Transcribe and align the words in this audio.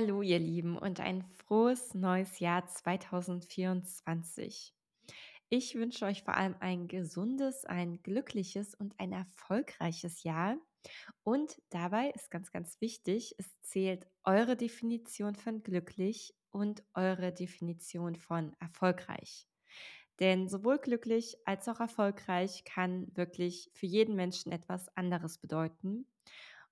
Hallo, 0.00 0.22
ihr 0.22 0.38
Lieben, 0.38 0.78
und 0.78 1.00
ein 1.00 1.24
frohes 1.24 1.92
neues 1.92 2.38
Jahr 2.38 2.68
2024. 2.68 4.72
Ich 5.48 5.74
wünsche 5.74 6.04
euch 6.04 6.22
vor 6.22 6.36
allem 6.36 6.54
ein 6.60 6.86
gesundes, 6.86 7.64
ein 7.64 8.00
glückliches 8.04 8.76
und 8.76 8.94
ein 9.00 9.10
erfolgreiches 9.10 10.22
Jahr. 10.22 10.56
Und 11.24 11.60
dabei 11.70 12.10
ist 12.10 12.30
ganz, 12.30 12.52
ganz 12.52 12.80
wichtig, 12.80 13.34
es 13.38 13.60
zählt 13.62 14.06
eure 14.22 14.54
Definition 14.54 15.34
von 15.34 15.64
glücklich 15.64 16.32
und 16.52 16.84
eure 16.94 17.32
Definition 17.32 18.14
von 18.14 18.54
erfolgreich. 18.60 19.48
Denn 20.20 20.48
sowohl 20.48 20.78
glücklich 20.78 21.38
als 21.44 21.68
auch 21.68 21.80
erfolgreich 21.80 22.62
kann 22.62 23.08
wirklich 23.16 23.68
für 23.74 23.86
jeden 23.86 24.14
Menschen 24.14 24.52
etwas 24.52 24.96
anderes 24.96 25.38
bedeuten. 25.38 26.06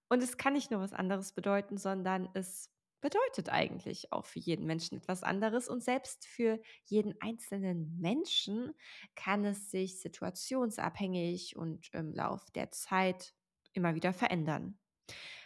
Und 0.09 0.23
es 0.23 0.37
kann 0.37 0.53
nicht 0.53 0.71
nur 0.71 0.79
was 0.79 0.93
anderes 0.93 1.33
bedeuten, 1.33 1.77
sondern 1.77 2.29
es 2.33 2.71
bedeutet 3.01 3.49
eigentlich 3.51 4.13
auch 4.13 4.27
für 4.27 4.39
jeden 4.41 4.67
Menschen 4.67 4.99
etwas 4.99 5.23
anderes. 5.23 5.69
Und 5.69 5.83
selbst 5.83 6.27
für 6.27 6.61
jeden 6.85 7.15
einzelnen 7.21 7.99
Menschen 8.01 8.73
kann 9.15 9.45
es 9.45 9.71
sich 9.71 10.01
situationsabhängig 10.01 11.57
und 11.57 11.89
im 11.93 12.13
Lauf 12.13 12.51
der 12.51 12.71
Zeit 12.73 13.35
immer 13.73 13.95
wieder 13.95 14.13
verändern. 14.13 14.79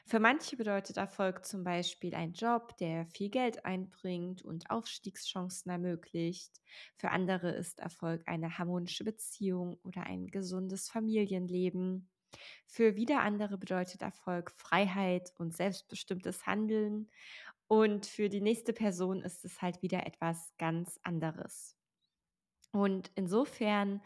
Für 0.06 0.20
manche 0.20 0.56
bedeutet 0.56 0.96
Erfolg 0.96 1.44
zum 1.46 1.64
Beispiel 1.64 2.14
ein 2.14 2.32
Job, 2.32 2.76
der 2.78 3.06
viel 3.06 3.30
Geld 3.30 3.64
einbringt 3.64 4.42
und 4.42 4.70
Aufstiegschancen 4.70 5.70
ermöglicht. 5.70 6.60
Für 6.96 7.10
andere 7.10 7.50
ist 7.52 7.80
Erfolg 7.80 8.22
eine 8.26 8.58
harmonische 8.58 9.04
Beziehung 9.04 9.78
oder 9.84 10.04
ein 10.04 10.26
gesundes 10.28 10.88
Familienleben. 10.88 12.10
Für 12.66 12.96
wieder 12.96 13.20
andere 13.20 13.58
bedeutet 13.58 14.02
Erfolg 14.02 14.50
Freiheit 14.50 15.32
und 15.36 15.54
selbstbestimmtes 15.54 16.46
Handeln. 16.46 17.10
Und 17.66 18.06
für 18.06 18.28
die 18.28 18.40
nächste 18.40 18.72
Person 18.72 19.22
ist 19.22 19.44
es 19.44 19.62
halt 19.62 19.82
wieder 19.82 20.06
etwas 20.06 20.52
ganz 20.58 20.98
anderes. 21.02 21.76
Und 22.72 23.10
insofern 23.14 24.00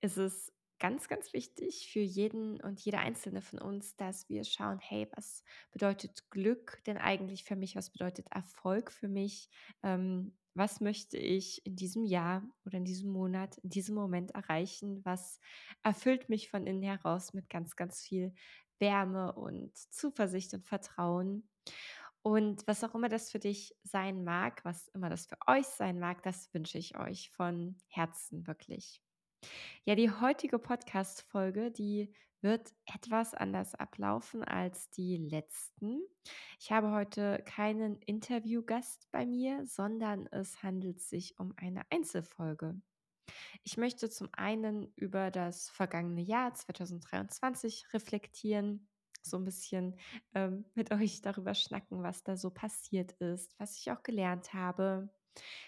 ist 0.00 0.16
es 0.16 0.52
ganz, 0.78 1.08
ganz 1.08 1.32
wichtig 1.32 1.90
für 1.92 2.00
jeden 2.00 2.60
und 2.60 2.80
jede 2.80 2.98
einzelne 2.98 3.42
von 3.42 3.58
uns, 3.58 3.96
dass 3.96 4.28
wir 4.28 4.44
schauen, 4.44 4.78
hey, 4.78 5.08
was 5.14 5.44
bedeutet 5.70 6.30
Glück 6.30 6.82
denn 6.86 6.96
eigentlich 6.96 7.44
für 7.44 7.56
mich? 7.56 7.76
Was 7.76 7.90
bedeutet 7.90 8.26
Erfolg 8.30 8.90
für 8.90 9.08
mich? 9.08 9.50
Ähm, 9.82 10.36
was 10.54 10.80
möchte 10.80 11.16
ich 11.16 11.64
in 11.64 11.76
diesem 11.76 12.04
Jahr 12.04 12.42
oder 12.64 12.78
in 12.78 12.84
diesem 12.84 13.10
Monat, 13.10 13.58
in 13.58 13.70
diesem 13.70 13.94
Moment 13.94 14.32
erreichen? 14.32 15.04
Was 15.04 15.40
erfüllt 15.82 16.28
mich 16.28 16.50
von 16.50 16.66
innen 16.66 16.82
heraus 16.82 17.32
mit 17.32 17.48
ganz, 17.48 17.76
ganz 17.76 18.00
viel 18.00 18.34
Wärme 18.78 19.32
und 19.34 19.76
Zuversicht 19.76 20.52
und 20.54 20.66
Vertrauen? 20.66 21.48
Und 22.22 22.66
was 22.66 22.84
auch 22.84 22.94
immer 22.94 23.08
das 23.08 23.30
für 23.30 23.38
dich 23.38 23.74
sein 23.82 24.24
mag, 24.24 24.64
was 24.64 24.88
immer 24.88 25.08
das 25.08 25.26
für 25.26 25.38
euch 25.46 25.66
sein 25.66 25.98
mag, 25.98 26.22
das 26.22 26.52
wünsche 26.52 26.76
ich 26.76 26.98
euch 26.98 27.30
von 27.30 27.78
Herzen 27.88 28.46
wirklich. 28.46 29.00
Ja, 29.84 29.94
die 29.94 30.10
heutige 30.10 30.58
Podcast-Folge, 30.58 31.70
die 31.70 32.12
wird 32.42 32.72
etwas 32.86 33.34
anders 33.34 33.74
ablaufen 33.74 34.44
als 34.44 34.90
die 34.90 35.16
letzten. 35.16 36.00
Ich 36.58 36.72
habe 36.72 36.90
heute 36.90 37.42
keinen 37.44 37.96
Interviewgast 38.02 39.08
bei 39.10 39.26
mir, 39.26 39.66
sondern 39.66 40.26
es 40.28 40.62
handelt 40.62 41.00
sich 41.00 41.38
um 41.38 41.52
eine 41.56 41.82
Einzelfolge. 41.90 42.80
Ich 43.62 43.76
möchte 43.76 44.10
zum 44.10 44.28
einen 44.32 44.92
über 44.96 45.30
das 45.30 45.68
vergangene 45.70 46.22
Jahr 46.22 46.54
2023 46.54 47.92
reflektieren, 47.92 48.88
so 49.22 49.36
ein 49.36 49.44
bisschen 49.44 49.98
ähm, 50.34 50.64
mit 50.74 50.92
euch 50.92 51.20
darüber 51.20 51.54
schnacken, 51.54 52.02
was 52.02 52.24
da 52.24 52.36
so 52.36 52.50
passiert 52.50 53.12
ist, 53.12 53.54
was 53.58 53.76
ich 53.76 53.90
auch 53.92 54.02
gelernt 54.02 54.54
habe. 54.54 55.10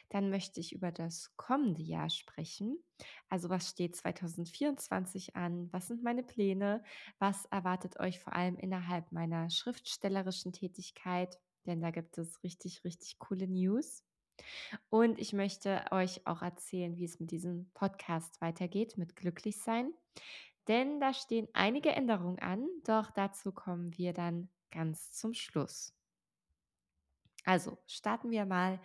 Dann 0.08 0.30
möchte 0.30 0.60
ich 0.60 0.74
über 0.74 0.92
das 0.92 1.34
kommende 1.36 1.82
Jahr 1.82 2.10
sprechen. 2.10 2.78
Also 3.28 3.48
was 3.48 3.68
steht 3.68 3.96
2024 3.96 5.36
an? 5.36 5.72
Was 5.72 5.88
sind 5.88 6.02
meine 6.02 6.22
Pläne? 6.22 6.82
Was 7.18 7.46
erwartet 7.46 7.98
euch 7.98 8.20
vor 8.20 8.34
allem 8.34 8.56
innerhalb 8.56 9.10
meiner 9.12 9.48
schriftstellerischen 9.50 10.52
Tätigkeit? 10.52 11.38
Denn 11.66 11.80
da 11.80 11.90
gibt 11.90 12.18
es 12.18 12.42
richtig, 12.42 12.84
richtig 12.84 13.18
coole 13.18 13.48
News. 13.48 14.04
Und 14.90 15.18
ich 15.18 15.32
möchte 15.32 15.84
euch 15.90 16.26
auch 16.26 16.42
erzählen, 16.42 16.96
wie 16.96 17.04
es 17.04 17.20
mit 17.20 17.30
diesem 17.30 17.70
Podcast 17.74 18.40
weitergeht, 18.40 18.96
mit 18.96 19.16
Glücklichsein. 19.16 19.92
Denn 20.68 21.00
da 21.00 21.12
stehen 21.12 21.48
einige 21.54 21.90
Änderungen 21.90 22.38
an, 22.38 22.66
doch 22.84 23.10
dazu 23.10 23.52
kommen 23.52 23.96
wir 23.96 24.12
dann 24.12 24.48
ganz 24.70 25.12
zum 25.12 25.34
Schluss. 25.34 25.94
Also 27.44 27.78
starten 27.86 28.30
wir 28.30 28.46
mal 28.46 28.80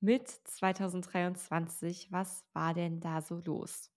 mit 0.00 0.28
2023. 0.28 2.12
Was 2.12 2.44
war 2.52 2.74
denn 2.74 3.00
da 3.00 3.20
so 3.20 3.36
los? 3.44 3.90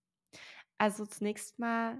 Also 0.78 1.06
zunächst 1.06 1.60
mal 1.60 1.98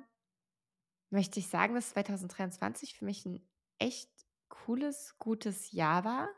möchte 1.12 1.40
ich 1.40 1.48
sagen, 1.48 1.76
dass 1.76 1.90
2023 1.90 2.96
für 2.96 3.06
mich 3.06 3.26
ein 3.26 3.48
echt 3.80 4.10
cooles, 4.50 5.18
gutes 5.20 5.72
Jahr 5.72 6.04
war, 6.06 6.30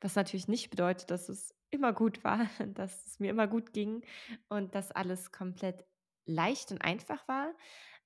was 0.00 0.14
natürlich 0.14 0.48
nicht 0.48 0.70
bedeutet, 0.70 1.10
dass 1.10 1.28
es 1.28 1.54
immer 1.70 1.92
gut 1.92 2.24
war, 2.24 2.46
dass 2.74 3.06
es 3.06 3.20
mir 3.20 3.30
immer 3.30 3.46
gut 3.46 3.72
ging 3.72 4.04
und 4.48 4.74
dass 4.74 4.92
alles 4.92 5.32
komplett 5.32 5.84
leicht 6.26 6.70
und 6.70 6.82
einfach 6.82 7.26
war. 7.28 7.54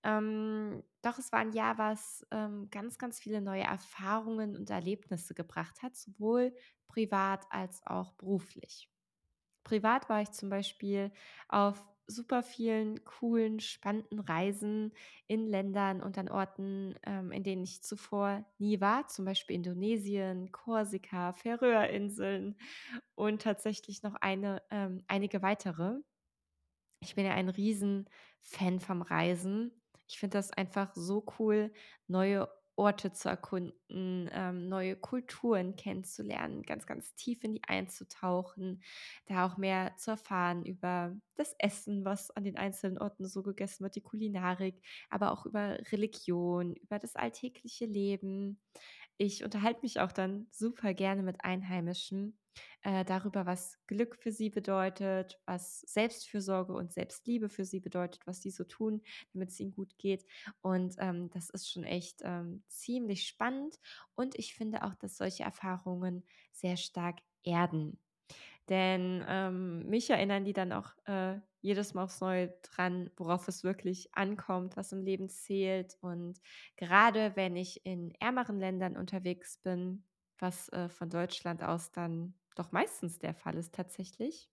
Ähm, 0.03 0.83
doch 1.03 1.19
es 1.19 1.33
war 1.33 1.41
ein 1.41 1.53
Jahr, 1.53 1.79
was 1.79 2.27
ähm, 2.31 2.69
ganz, 2.71 2.99
ganz 2.99 3.19
viele 3.19 3.41
neue 3.41 3.65
Erfahrungen 3.65 4.57
und 4.57 4.71
Erlebnisse 4.71 5.35
gebracht 5.35 5.83
hat, 5.83 5.97
sowohl 5.97 6.55
privat 6.89 7.47
als 7.51 7.85
auch 7.87 8.13
beruflich. 8.15 8.89
Privat 9.67 10.09
war 10.09 10.23
ich 10.23 10.31
zum 10.31 10.49
Beispiel 10.49 11.11
auf 11.49 11.85
super 12.07 12.45
vielen 12.45 13.05
coolen, 13.05 13.59
spannenden 13.59 14.21
Reisen 14.21 14.93
in 15.27 15.45
Ländern 15.49 16.01
und 16.01 16.17
an 16.19 16.29
Orten, 16.29 16.95
ähm, 17.03 17.33
in 17.33 17.43
denen 17.43 17.65
ich 17.65 17.83
zuvor 17.83 18.47
nie 18.59 18.81
war, 18.81 19.09
zum 19.09 19.25
Beispiel 19.25 19.57
Indonesien, 19.57 20.53
Korsika, 20.53 21.33
Färöerinseln 21.33 22.57
und 23.17 23.43
tatsächlich 23.43 24.05
noch 24.05 24.15
eine, 24.15 24.63
ähm, 24.71 25.03
einige 25.09 25.43
weitere. 25.43 25.97
Ich 27.01 27.15
bin 27.15 27.25
ja 27.27 27.33
ein 27.35 27.49
Riesenfan 27.49 28.81
vom 28.81 29.03
Reisen. 29.03 29.83
Ich 30.09 30.19
finde 30.21 30.39
das 30.39 30.53
einfach 30.53 30.93
so 30.95 31.27
cool, 31.39 31.73
neue 32.07 32.49
Orte 32.77 33.13
zu 33.13 33.29
erkunden, 33.29 34.29
ähm, 34.33 34.69
neue 34.69 34.97
Kulturen 34.97 35.77
kennenzulernen, 35.77 36.63
ganz, 36.63 36.87
ganz 36.87 37.15
tief 37.15 37.43
in 37.45 37.55
die 37.55 37.65
einzutauchen, 37.65 38.83
da 39.27 39.47
auch 39.47 39.57
mehr 39.57 39.97
zu 39.97 40.13
erfahren 40.13 40.65
über 40.65 41.17
das 41.37 41.55
Essen, 41.59 42.05
was 42.05 42.31
an 42.31 42.45
den 42.45 42.57
einzelnen 42.57 42.99
Orten 42.99 43.27
so 43.27 43.43
gegessen 43.43 43.85
wird, 43.85 43.97
die 43.97 44.03
Kulinarik, 44.03 44.83
aber 45.11 45.33
auch 45.33 45.47
über 45.47 45.79
Religion, 45.93 46.75
über 46.75 46.99
das 46.99 47.17
alltägliche 47.17 47.87
Leben. 47.87 48.61
Ich 49.19 49.45
unterhalte 49.45 49.81
mich 49.83 50.01
auch 50.01 50.13
dann 50.13 50.47
super 50.51 50.93
gerne 50.95 51.23
mit 51.23 51.45
Einheimischen 51.45 52.39
äh, 52.83 53.05
darüber, 53.05 53.47
was 53.47 53.79
Glück 53.87 54.17
für 54.17 54.33
sie 54.33 54.51
bedeutet, 54.51 55.41
was 55.47 55.81
Selbstfürsorge 55.81 56.73
und 56.73 56.93
Selbstliebe 56.93 57.49
für 57.49 57.65
sie 57.65 57.81
bedeutet, 57.81 58.27
was 58.27 58.43
sie 58.43 58.51
so 58.51 58.65
tun, 58.65 59.03
damit 59.33 59.51
es 59.51 59.61
ihnen 59.61 59.73
gut 59.73 59.97
geht. 59.99 60.27
Und 60.61 60.97
ähm, 60.99 61.31
das 61.31 61.51
ist 61.51 61.71
schon 61.71 61.85
echt 61.85 62.21
ähm, 62.25 62.63
ziemlich 62.69 63.27
spannend. 63.27 63.79
Und 64.15 64.39
ich 64.39 64.55
finde 64.55 64.85
auch, 64.85 64.95
dass 64.95 65.17
solche 65.17 65.45
Erfahrungen 65.45 66.25
sehr 66.53 66.77
stark 66.77 67.21
erden. 67.43 67.99
Denn 68.69 69.25
ähm, 69.29 69.87
mich 69.89 70.11
erinnern 70.11 70.45
die 70.45 70.53
dann 70.53 70.73
auch 70.73 70.91
äh, 71.05 71.41
jedes 71.67 71.95
Mal 71.95 72.05
aufs 72.05 72.21
Neue 72.21 72.49
dran, 72.63 73.11
worauf 73.17 73.49
es 73.49 73.65
wirklich 73.65 74.15
ankommt, 74.15 74.77
was 74.77 74.93
im 74.93 75.03
Leben 75.03 75.29
zählt. 75.29 75.97
Und 76.01 76.41
gerade 76.77 77.33
wenn 77.37 77.57
ich 77.57 77.85
in 77.85 78.13
ärmeren 78.21 78.59
Ländern 78.59 78.97
unterwegs 78.97 79.59
bin, 79.59 80.05
was 80.39 80.69
äh, 80.71 80.89
von 80.89 81.11
Deutschland 81.11 81.63
aus 81.63 81.93
dann 81.93 82.35
doch 82.55 82.73
meistens 82.73 83.19
der 83.19 83.35
Fall 83.35 83.57
ist 83.57 83.75
tatsächlich, 83.75 84.49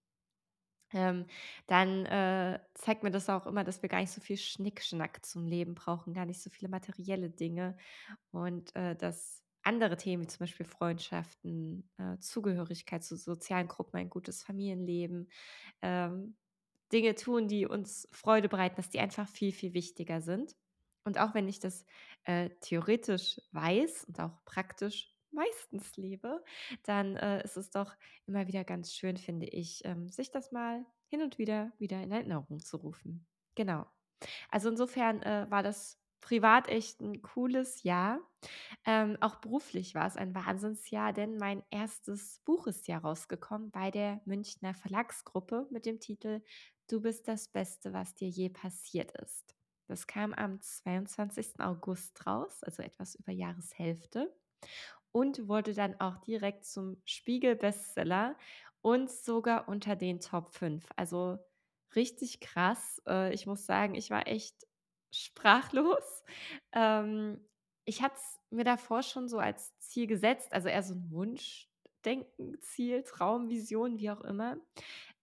ähm, 0.93 1.25
dann 1.67 2.05
äh, 2.05 2.59
zeigt 2.75 3.03
mir 3.03 3.11
das 3.11 3.29
auch 3.29 3.47
immer, 3.47 3.63
dass 3.63 3.81
wir 3.81 3.89
gar 3.89 3.99
nicht 3.99 4.11
so 4.11 4.21
viel 4.21 4.37
Schnickschnack 4.37 5.25
zum 5.25 5.47
Leben 5.47 5.75
brauchen, 5.75 6.13
gar 6.13 6.25
nicht 6.25 6.41
so 6.41 6.49
viele 6.49 6.69
materielle 6.69 7.29
Dinge 7.29 7.77
und 8.31 8.75
äh, 8.75 8.95
dass 8.95 9.43
andere 9.63 9.97
Themen 9.97 10.23
wie 10.23 10.27
zum 10.27 10.39
Beispiel 10.39 10.65
Freundschaften, 10.65 11.89
äh, 11.97 12.17
Zugehörigkeit 12.19 13.03
zu 13.03 13.15
sozialen 13.15 13.67
Gruppen, 13.67 13.97
ein 13.97 14.09
gutes 14.09 14.43
Familienleben, 14.43 15.29
ähm, 15.81 16.35
Dinge 16.93 17.15
tun, 17.15 17.47
die 17.47 17.65
uns 17.65 18.07
Freude 18.11 18.49
bereiten, 18.49 18.75
dass 18.77 18.89
die 18.89 18.99
einfach 18.99 19.27
viel, 19.27 19.51
viel 19.51 19.73
wichtiger 19.73 20.21
sind. 20.21 20.55
Und 21.05 21.19
auch 21.19 21.33
wenn 21.33 21.49
ich 21.49 21.59
das 21.59 21.85
äh, 22.23 22.49
theoretisch 22.61 23.41
weiß 23.51 24.05
und 24.05 24.19
auch 24.19 24.43
praktisch 24.45 25.13
meistens 25.31 25.97
lebe, 25.97 26.43
dann 26.83 27.17
äh, 27.17 27.43
ist 27.43 27.57
es 27.57 27.71
doch 27.71 27.93
immer 28.27 28.47
wieder 28.47 28.63
ganz 28.63 28.93
schön, 28.93 29.17
finde 29.17 29.47
ich, 29.47 29.81
ähm, 29.83 30.09
sich 30.09 30.31
das 30.31 30.51
mal 30.51 30.85
hin 31.09 31.21
und 31.21 31.37
wieder 31.37 31.73
wieder 31.79 32.01
in 32.01 32.11
Erinnerung 32.11 32.59
zu 32.59 32.77
rufen. 32.77 33.27
Genau. 33.55 33.85
Also 34.49 34.69
insofern 34.69 35.21
äh, 35.23 35.47
war 35.49 35.63
das 35.63 35.99
privat 36.23 36.69
echt 36.69 37.01
ein 37.01 37.21
cooles 37.21 37.83
Jahr. 37.83 38.19
Ähm, 38.85 39.17
auch 39.19 39.35
beruflich 39.35 39.93
war 39.93 40.07
es 40.07 40.15
ein 40.15 40.33
Wahnsinnsjahr, 40.33 41.11
denn 41.11 41.37
mein 41.37 41.63
erstes 41.69 42.39
Buch 42.45 42.65
ist 42.67 42.87
ja 42.87 42.97
rausgekommen 42.97 43.71
bei 43.71 43.91
der 43.91 44.21
Münchner 44.25 44.73
Verlagsgruppe 44.73 45.67
mit 45.69 45.85
dem 45.85 45.99
Titel 45.99 46.41
„Du 46.89 47.01
bist 47.01 47.27
das 47.27 47.47
Beste, 47.47 47.93
was 47.93 48.13
dir 48.15 48.29
je 48.29 48.49
passiert 48.49 49.11
ist“. 49.21 49.55
Das 49.87 50.07
kam 50.07 50.33
am 50.33 50.61
22. 50.61 51.61
August 51.63 52.25
raus, 52.27 52.63
also 52.63 52.81
etwas 52.83 53.15
über 53.15 53.31
Jahreshälfte 53.31 54.33
und 55.11 55.47
wurde 55.47 55.73
dann 55.73 55.99
auch 55.99 56.17
direkt 56.19 56.65
zum 56.65 57.01
Spiegel-Bestseller 57.05 58.37
und 58.81 59.09
sogar 59.11 59.67
unter 59.69 59.95
den 59.95 60.19
Top 60.19 60.51
5. 60.53 60.87
Also, 60.97 61.39
richtig 61.95 62.39
krass. 62.41 63.01
Äh, 63.07 63.33
ich 63.33 63.47
muss 63.47 63.65
sagen, 63.65 63.95
ich 63.95 64.09
war 64.11 64.27
echt 64.27 64.55
sprachlos. 65.13 66.23
Ähm, 66.73 67.39
ich 67.85 68.01
hatte 68.03 68.15
es 68.17 68.39
mir 68.51 68.63
davor 68.65 69.03
schon 69.03 69.27
so 69.29 69.39
als 69.39 69.77
Ziel 69.79 70.07
gesetzt, 70.07 70.53
also 70.53 70.69
eher 70.69 70.83
so 70.83 70.93
'n 70.95 71.11
Wunschdenken, 71.11 72.59
Ziel, 72.61 73.03
Traum, 73.03 73.49
Vision, 73.49 73.99
wie 73.99 74.11
auch 74.11 74.21
immer. 74.21 74.57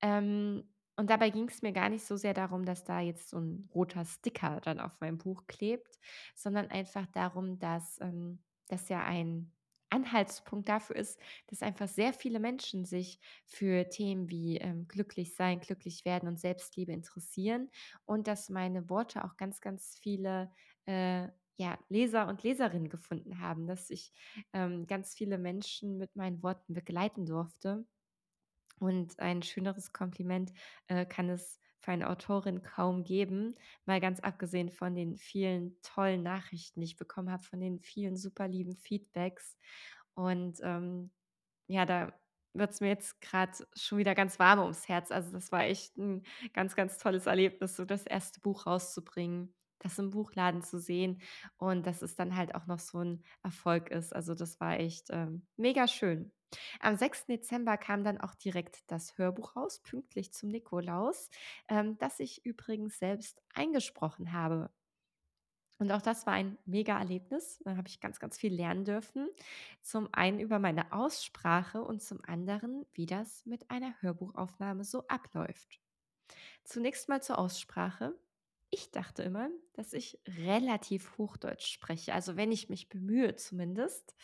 Ähm, 0.02 0.72
und 1.00 1.11
dabei 1.11 1.31
ging's 1.31 1.62
mir 1.62 1.73
gar 1.73 1.88
nicht 1.88 2.05
so 2.05 2.17
sehr 2.17 2.35
darum, 2.35 2.64
dass 2.64 2.85
da 2.85 3.00
jetzt 3.00 3.31
so 3.31 3.38
'n 3.38 3.69
roter 3.75 4.05
Sticker 4.05 4.61
dann 4.61 4.81
auf 4.81 5.00
meinem 5.00 5.19
Buch 5.19 5.47
klebt, 5.49 5.99
sondern 6.35 6.69
einfach 6.70 7.06
darum, 7.08 7.58
dass, 7.58 8.00
ähm, 8.00 8.43
das 8.69 8.88
ja 8.88 9.02
ein 9.05 9.52
Anhaltspunkt 9.91 10.69
dafür 10.69 10.94
ist, 10.97 11.19
dass 11.49 11.62
einfach 11.62 11.88
sehr 11.88 12.12
viele 12.12 12.38
Menschen 12.38 12.85
sich 12.85 13.19
für 13.44 13.88
Themen 13.88 14.29
wie, 14.31 14.58
ähm, 14.58 14.87
glücklich 14.87 15.35
sein, 15.35 15.61
glücklich 15.61 16.05
werden 16.05 16.29
und 16.29 16.38
Selbstliebe 16.38 16.93
interessieren 16.93 17.70
und 18.05 18.29
dass 18.29 18.50
meine 18.50 18.88
Worte 18.88 19.25
auch 19.25 19.37
ganz, 19.37 19.61
ganz 19.61 19.99
viele, 20.00 20.53
äh, 20.87 21.29
ja, 21.56 21.79
Leser 21.88 22.29
und 22.29 22.43
Leserinnen 22.44 22.88
gefunden 22.88 23.41
haben, 23.41 23.67
dass 23.67 23.91
ich, 23.91 24.12
ähm, 24.53 24.87
ganz 24.87 25.14
viele 25.14 25.38
Menschen 25.38 25.99
mit 25.99 26.14
meinen 26.17 26.43
Worten 26.43 26.73
begleiten 26.75 27.26
durfte. 27.26 27.85
Und 28.81 29.21
ein 29.21 29.43
schöneres 29.43 29.93
Kompliment, 29.93 30.53
äh, 30.88 31.05
kann 31.06 31.29
es 31.29 31.61
für 31.81 31.93
eine 31.93 32.11
Autorin 32.11 32.62
kaum 32.62 33.05
geben, 33.05 33.55
mal 33.87 34.00
ganz 34.00 34.21
abgesehen 34.21 34.71
von 34.71 34.94
den 34.94 35.17
vielen 35.17 35.81
tollen 35.82 36.23
Nachrichten, 36.23 36.81
die 36.81 36.87
ich 36.87 36.97
bekommen 36.97 37.31
habe, 37.31 37.43
von 37.44 37.61
den 37.61 37.79
vielen 37.81 38.17
super 38.17 38.49
lieben 38.49 38.77
Feedbacks. 38.77 39.59
Und, 40.15 40.59
ähm, 40.62 41.12
ja, 41.69 41.87
da 41.87 42.12
wird's 42.55 42.81
mir 42.81 42.88
jetzt 42.88 43.21
grad 43.21 43.67
schon 43.77 43.99
wieder 43.99 44.15
ganz 44.15 44.38
warm 44.38 44.61
ums 44.61 44.88
Herz. 44.88 45.11
Also, 45.12 45.32
das 45.32 45.53
war 45.53 45.65
echt 45.65 45.97
'n 45.99 46.25
ganz, 46.55 46.75
ganz 46.77 46.99
tolles 46.99 47.27
Erlebnis, 47.27 47.77
so 47.77 47.85
das 47.85 48.05
erste 48.06 48.41
Buch 48.41 48.67
rauszubringen, 48.67 49.55
das 49.79 49.99
im 49.99 50.11
Buchladen 50.11 50.62
zu 50.62 50.79
sehen 50.81 51.23
und 51.59 51.87
dass 51.87 52.03
es 52.03 52.17
dann 52.17 52.37
halt 52.37 52.55
auch 52.55 52.67
noch 52.67 52.81
so 52.81 52.99
'n 53.00 53.25
Erfolg 53.43 53.91
ist. 53.91 54.15
Also, 54.15 54.35
das 54.35 54.61
war 54.61 54.79
echt, 54.81 55.09
ähm, 55.11 55.47
mega 55.56 55.87
schön. 55.88 56.32
Am 56.81 56.97
6. 56.97 57.26
Dezember 57.26 57.76
kam 57.76 58.05
dann 58.05 58.20
auch 58.20 58.35
direkt 58.35 58.91
das 58.91 59.19
Hörbuch 59.19 59.56
raus, 59.56 59.81
pünktlich 59.82 60.32
zum 60.32 60.50
Nikolaus, 60.50 61.31
ähm, 61.69 61.99
das 61.99 62.20
ich 62.20 62.44
übrigens 62.44 62.99
selbst 62.99 63.43
eingesprochen 63.55 64.32
habe. 64.32 64.70
Und 65.79 65.91
auch 65.93 66.02
das 66.02 66.26
war 66.26 66.35
ein 66.35 66.58
Mega-Erlebnis. 66.67 67.58
Da 67.64 67.75
habe 67.76 67.88
ich 67.88 68.00
ganz, 68.00 68.20
ganz 68.20 68.37
viel 68.37 68.52
lernen 68.52 68.85
dürfen. 68.85 69.31
Zum 69.81 70.08
einen 70.12 70.38
über 70.38 70.58
meine 70.58 70.93
Aussprache 70.93 71.82
und 71.82 72.02
zum 72.02 72.20
anderen, 72.26 72.85
wie 72.93 73.06
das 73.06 73.46
mit 73.46 73.70
einer 73.70 73.94
Hörbuchaufnahme 74.03 74.85
so 74.85 75.06
abläuft. 75.08 75.81
Zunächst 76.64 77.08
mal 77.08 77.23
zur 77.23 77.38
Aussprache. 77.38 78.14
Ich 78.72 78.93
dachte 78.93 79.25
immer, 79.25 79.50
dass 79.72 79.93
ich 79.93 80.20
relativ 80.28 81.19
Hochdeutsch 81.19 81.67
spreche, 81.72 82.14
also 82.14 82.37
wenn 82.37 82.52
ich 82.52 82.69
mich 82.69 82.88
bemühe 82.88 83.34
zumindest. 83.34 84.14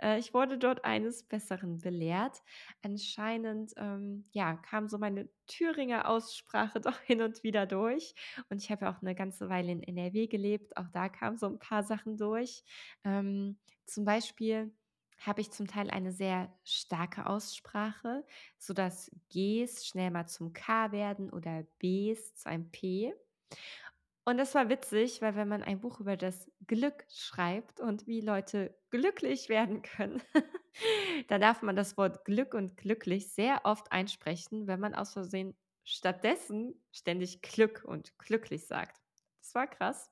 Äh, 0.00 0.20
ich 0.20 0.32
wurde 0.32 0.58
dort 0.58 0.84
eines 0.84 1.24
Besseren 1.24 1.80
belehrt. 1.80 2.42
Anscheinend, 2.82 3.72
ähm, 3.76 4.28
ja, 4.30 4.54
kam 4.58 4.86
so 4.88 4.98
meine 4.98 5.28
Thüringer 5.48 6.08
Aussprache 6.08 6.80
doch 6.80 7.00
hin 7.00 7.20
und 7.20 7.42
wieder 7.42 7.66
durch. 7.66 8.14
Und 8.48 8.62
ich 8.62 8.70
habe 8.70 8.84
ja 8.84 8.92
auch 8.96 9.02
'ne 9.02 9.16
ganze 9.16 9.48
Weile 9.48 9.72
in 9.72 9.82
NRW 9.82 10.28
gelebt. 10.28 10.76
Auch 10.76 10.88
da 10.92 11.08
kamen 11.08 11.36
so 11.36 11.46
'n 11.46 11.58
paar 11.58 11.82
Sachen 11.82 12.16
durch. 12.16 12.62
Ähm, 13.02 13.58
zum 13.86 14.04
Beispiel 14.04 14.72
habe 15.18 15.40
ich 15.40 15.50
zum 15.50 15.66
Teil 15.66 15.90
eine 15.90 16.12
sehr 16.12 16.56
starke 16.62 17.26
Aussprache, 17.26 18.24
sodass 18.58 19.10
Gs 19.32 19.84
schnell 19.86 20.10
mal 20.12 20.26
zum 20.28 20.52
K 20.52 20.92
werden 20.92 21.30
oder 21.30 21.64
Bs 21.80 22.36
zu 22.36 22.48
einem 22.48 22.70
P. 22.70 23.12
Und 24.28 24.38
das 24.38 24.56
war 24.56 24.68
witzig, 24.68 25.22
weil 25.22 25.36
wenn 25.36 25.46
man 25.46 25.62
ein 25.62 25.80
Buch 25.80 26.00
über 26.00 26.16
das 26.16 26.50
Glück 26.66 27.06
schreibt 27.08 27.78
und 27.78 28.08
wie 28.08 28.20
Leute 28.20 28.76
glücklich 28.90 29.48
werden 29.48 29.82
können, 29.82 30.20
dann 31.28 31.40
darf 31.40 31.62
man 31.62 31.76
das 31.76 31.96
Wort 31.96 32.24
Glück 32.24 32.52
und 32.52 32.76
glücklich 32.76 33.32
sehr 33.32 33.60
oft 33.62 33.92
einsprechen, 33.92 34.66
wenn 34.66 34.80
man 34.80 34.96
aus 34.96 35.12
Versehen 35.12 35.56
stattdessen 35.84 36.74
ständig 36.90 37.40
Glück 37.40 37.84
und 37.86 38.18
glücklich 38.18 38.66
sagt. 38.66 39.00
Das 39.38 39.54
war 39.54 39.68
krass. 39.68 40.10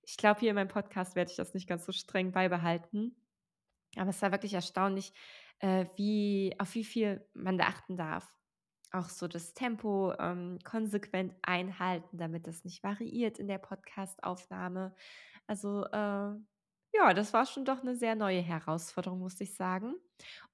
Ich 0.00 0.16
glaube, 0.16 0.40
hier 0.40 0.48
in 0.48 0.54
meinem 0.54 0.68
Podcast 0.68 1.14
werde 1.14 1.30
ich 1.30 1.36
das 1.36 1.52
nicht 1.52 1.68
ganz 1.68 1.84
so 1.84 1.92
streng 1.92 2.32
beibehalten. 2.32 3.14
Aber 3.96 4.08
es 4.08 4.22
war 4.22 4.32
wirklich 4.32 4.54
erstaunlich, 4.54 5.12
äh, 5.58 5.84
wie 5.96 6.54
auf 6.58 6.74
wie 6.74 6.84
viel 6.84 7.28
man 7.34 7.58
da 7.58 7.66
achten 7.66 7.98
darf. 7.98 8.34
Auch 8.94 9.08
so 9.08 9.26
das 9.26 9.54
Tempo, 9.54 10.12
ähm, 10.18 10.58
konsequent 10.64 11.34
einhalten, 11.40 12.18
damit 12.18 12.46
das 12.46 12.62
nicht 12.64 12.82
variiert 12.84 13.38
in 13.38 13.48
der 13.48 13.56
Podcastaufnahme. 13.56 14.94
Also, 15.46 15.84
äh, 15.86 16.36
ja, 16.94 17.14
das 17.14 17.32
war 17.32 17.46
schon 17.46 17.64
doch 17.64 17.82
'ne 17.82 17.96
sehr 17.96 18.16
neue 18.16 18.40
Herausforderung, 18.42 19.20
muss 19.20 19.40
ich 19.40 19.54
sagen. 19.54 19.94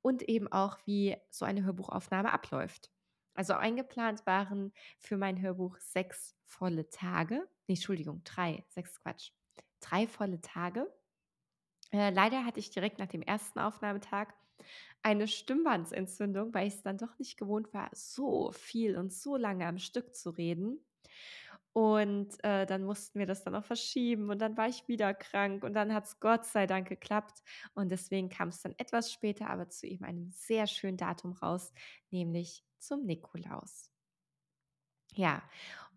Und 0.03 0.23
eben 0.23 0.47
auch, 0.53 0.79
wie 0.87 1.17
so 1.31 1.45
eine 1.45 1.65
Hörbuchaufnahme 1.65 2.33
abläuft. 2.33 2.93
Also, 3.35 3.55
eingeplant 3.55 4.25
waren 4.27 4.73
für 5.01 5.17
mein 5.17 5.41
Hörbuch 5.43 5.77
6 5.81 6.37
volle 6.45 6.91
Tage. 6.91 7.35
Ne, 7.67 7.75
Entschuldigung, 7.75 8.23
3, 8.25 8.65
6 8.69 8.93
ist 8.93 9.03
Quatsch. 9.03 9.33
3 9.81 10.07
volle 10.07 10.41
Tage. 10.41 10.87
Äh, 11.93 12.11
leider 12.11 12.45
hatte 12.45 12.61
ich 12.61 12.71
direkt 12.71 12.99
nach 12.99 13.09
dem 13.09 13.23
1. 13.23 13.61
Aufnahmetag 13.61 14.35
eine 15.03 15.29
Stimmbandsentzündung, 15.29 16.55
weil 16.55 16.69
ich's 16.69 16.83
dann 16.83 16.99
doch 16.99 17.19
nicht 17.19 17.39
gewohnt 17.39 17.73
war, 17.75 17.91
so 17.95 18.53
viel 18.53 18.97
und 18.99 19.13
so 19.13 19.37
lange 19.37 19.67
am 19.67 19.79
Stück 19.79 20.15
zu 20.15 20.31
reden. 20.31 20.85
Und, 21.73 22.43
äh, 22.45 22.67
dann 22.67 22.85
mussten 22.85 23.19
wir 23.21 23.27
das 23.27 23.45
dann 23.45 23.55
auch 23.55 23.65
verschieben 23.65 24.31
und 24.31 24.41
dann 24.41 24.57
war 24.57 24.69
ich 24.69 24.89
wieder 24.89 25.15
krank 25.15 25.63
und 25.65 25.75
dann 25.75 25.95
hat's 25.95 26.19
Gott 26.21 26.45
sei 26.45 26.67
Dank 26.67 26.89
geklappt. 26.89 27.43
Und 27.75 27.91
deswegen 27.91 28.29
kam's 28.31 28.63
dann 28.63 28.75
etwas 28.79 29.13
später, 29.13 29.49
aber 29.51 29.69
zu 29.69 29.87
eben 29.87 30.05
einem 30.05 30.31
sehr 30.31 30.67
schönen 30.67 30.97
Datum 30.97 31.33
raus, 31.33 31.73
nämlich 32.11 32.65
zum 32.79 33.05
Nikolaus. 33.07 33.91
Ja, 35.15 35.43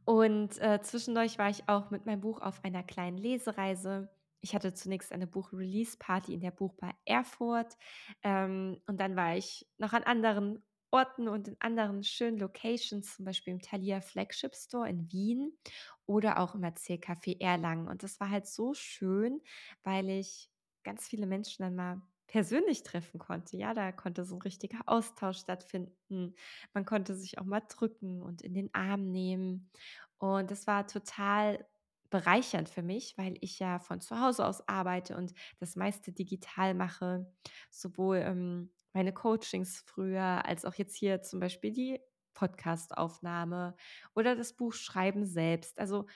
und, 0.05 0.57
äh, 0.59 0.81
zwischendurch 0.81 1.37
war 1.37 1.49
ich 1.49 1.69
auch 1.69 1.91
mit 1.91 2.05
meinem 2.05 2.21
Buch 2.21 2.41
auf 2.41 2.63
einer 2.63 2.83
kleinen 2.83 3.17
Lesereise. 3.17 4.09
Ich 4.41 4.55
hatte 4.55 4.73
zunächst 4.73 5.11
eine 5.11 5.27
Buch-Release-Party 5.27 6.33
in 6.33 6.41
der 6.41 6.51
Buchbar 6.51 6.95
Erfurt, 7.05 7.77
ähm, 8.23 8.81
und 8.87 8.99
dann 8.99 9.15
war 9.15 9.37
ich 9.37 9.69
noch 9.77 9.93
an 9.93 10.03
anderen 10.03 10.63
Orten 10.91 11.27
und 11.29 11.47
in 11.47 11.55
anderen 11.59 12.03
schönen 12.03 12.37
Locations, 12.37 13.15
zum 13.15 13.25
Beispiel 13.25 13.53
im 13.53 13.61
Thalia 13.61 14.01
Flagship 14.01 14.55
Store 14.55 14.89
in 14.89 15.11
Wien 15.11 15.57
oder 16.05 16.39
auch 16.39 16.55
im 16.55 16.63
Erzählcafé 16.63 17.39
Erlangen. 17.39 17.87
Und 17.87 18.03
das 18.03 18.19
war 18.19 18.29
halt 18.29 18.47
so 18.47 18.73
schön, 18.73 19.41
weil 19.83 20.09
ich 20.09 20.51
ganz 20.83 21.07
viele 21.07 21.27
Menschen 21.27 21.63
dann 21.63 21.75
mal 21.75 22.01
persönlich 22.27 22.83
treffen 22.83 23.19
konnte. 23.19 23.57
Ja, 23.57 23.73
da 23.73 23.91
konnte 23.91 24.25
so 24.25 24.35
'n 24.35 24.41
richtiger 24.41 24.81
Austausch 24.87 25.37
stattfinden. 25.39 26.35
Man 26.73 26.85
konnte 26.85 27.15
sich 27.15 27.37
auch 27.39 27.45
mal 27.45 27.61
drücken 27.61 28.21
und 28.21 28.41
in 28.41 28.53
den 28.53 28.73
Arm 28.73 29.11
nehmen. 29.11 29.69
Und 30.17 30.51
das 30.51 30.67
war 30.67 30.87
total 30.87 31.65
bereichernd 32.11 32.69
für 32.69 32.83
mich, 32.83 33.17
weil 33.17 33.35
ich 33.41 33.59
ja 33.59 33.79
von 33.79 34.01
zu 34.01 34.21
Hause 34.21 34.45
aus 34.47 34.67
arbeite 34.67 35.17
und 35.17 35.33
das 35.59 35.75
meiste 35.75 36.13
digital 36.13 36.75
mache, 36.75 37.33
sowohl, 37.71 38.17
ähm, 38.19 38.71
meine 38.93 39.13
Coachings 39.13 39.83
früher 39.87 40.45
als 40.45 40.65
auch 40.65 40.75
jetzt 40.75 40.95
hier 40.97 41.23
zum 41.23 41.39
Beispiel 41.39 41.71
die 41.71 42.01
Podcastaufnahme 42.35 43.75
oder 44.15 44.35
das 44.35 44.53
Buchschreiben 44.55 45.25
selbst. 45.25 45.79
Also, 45.79 46.07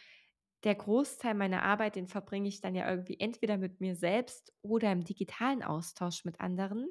der 0.63 0.75
Großteil 0.75 1.35
meiner 1.35 1.63
Arbeit, 1.63 1.95
den 1.95 2.07
verbringe 2.07 2.47
ich 2.49 2.61
dann 2.61 2.75
ja 2.75 2.89
irgendwie 2.89 3.19
entweder 3.19 3.57
mit 3.57 3.81
mir 3.81 3.95
selbst 3.95 4.53
oder 4.61 4.91
im 4.91 5.03
digitalen 5.03 5.61
Austausch 5.63 6.25
mit 6.25 6.39
anderen. 6.41 6.85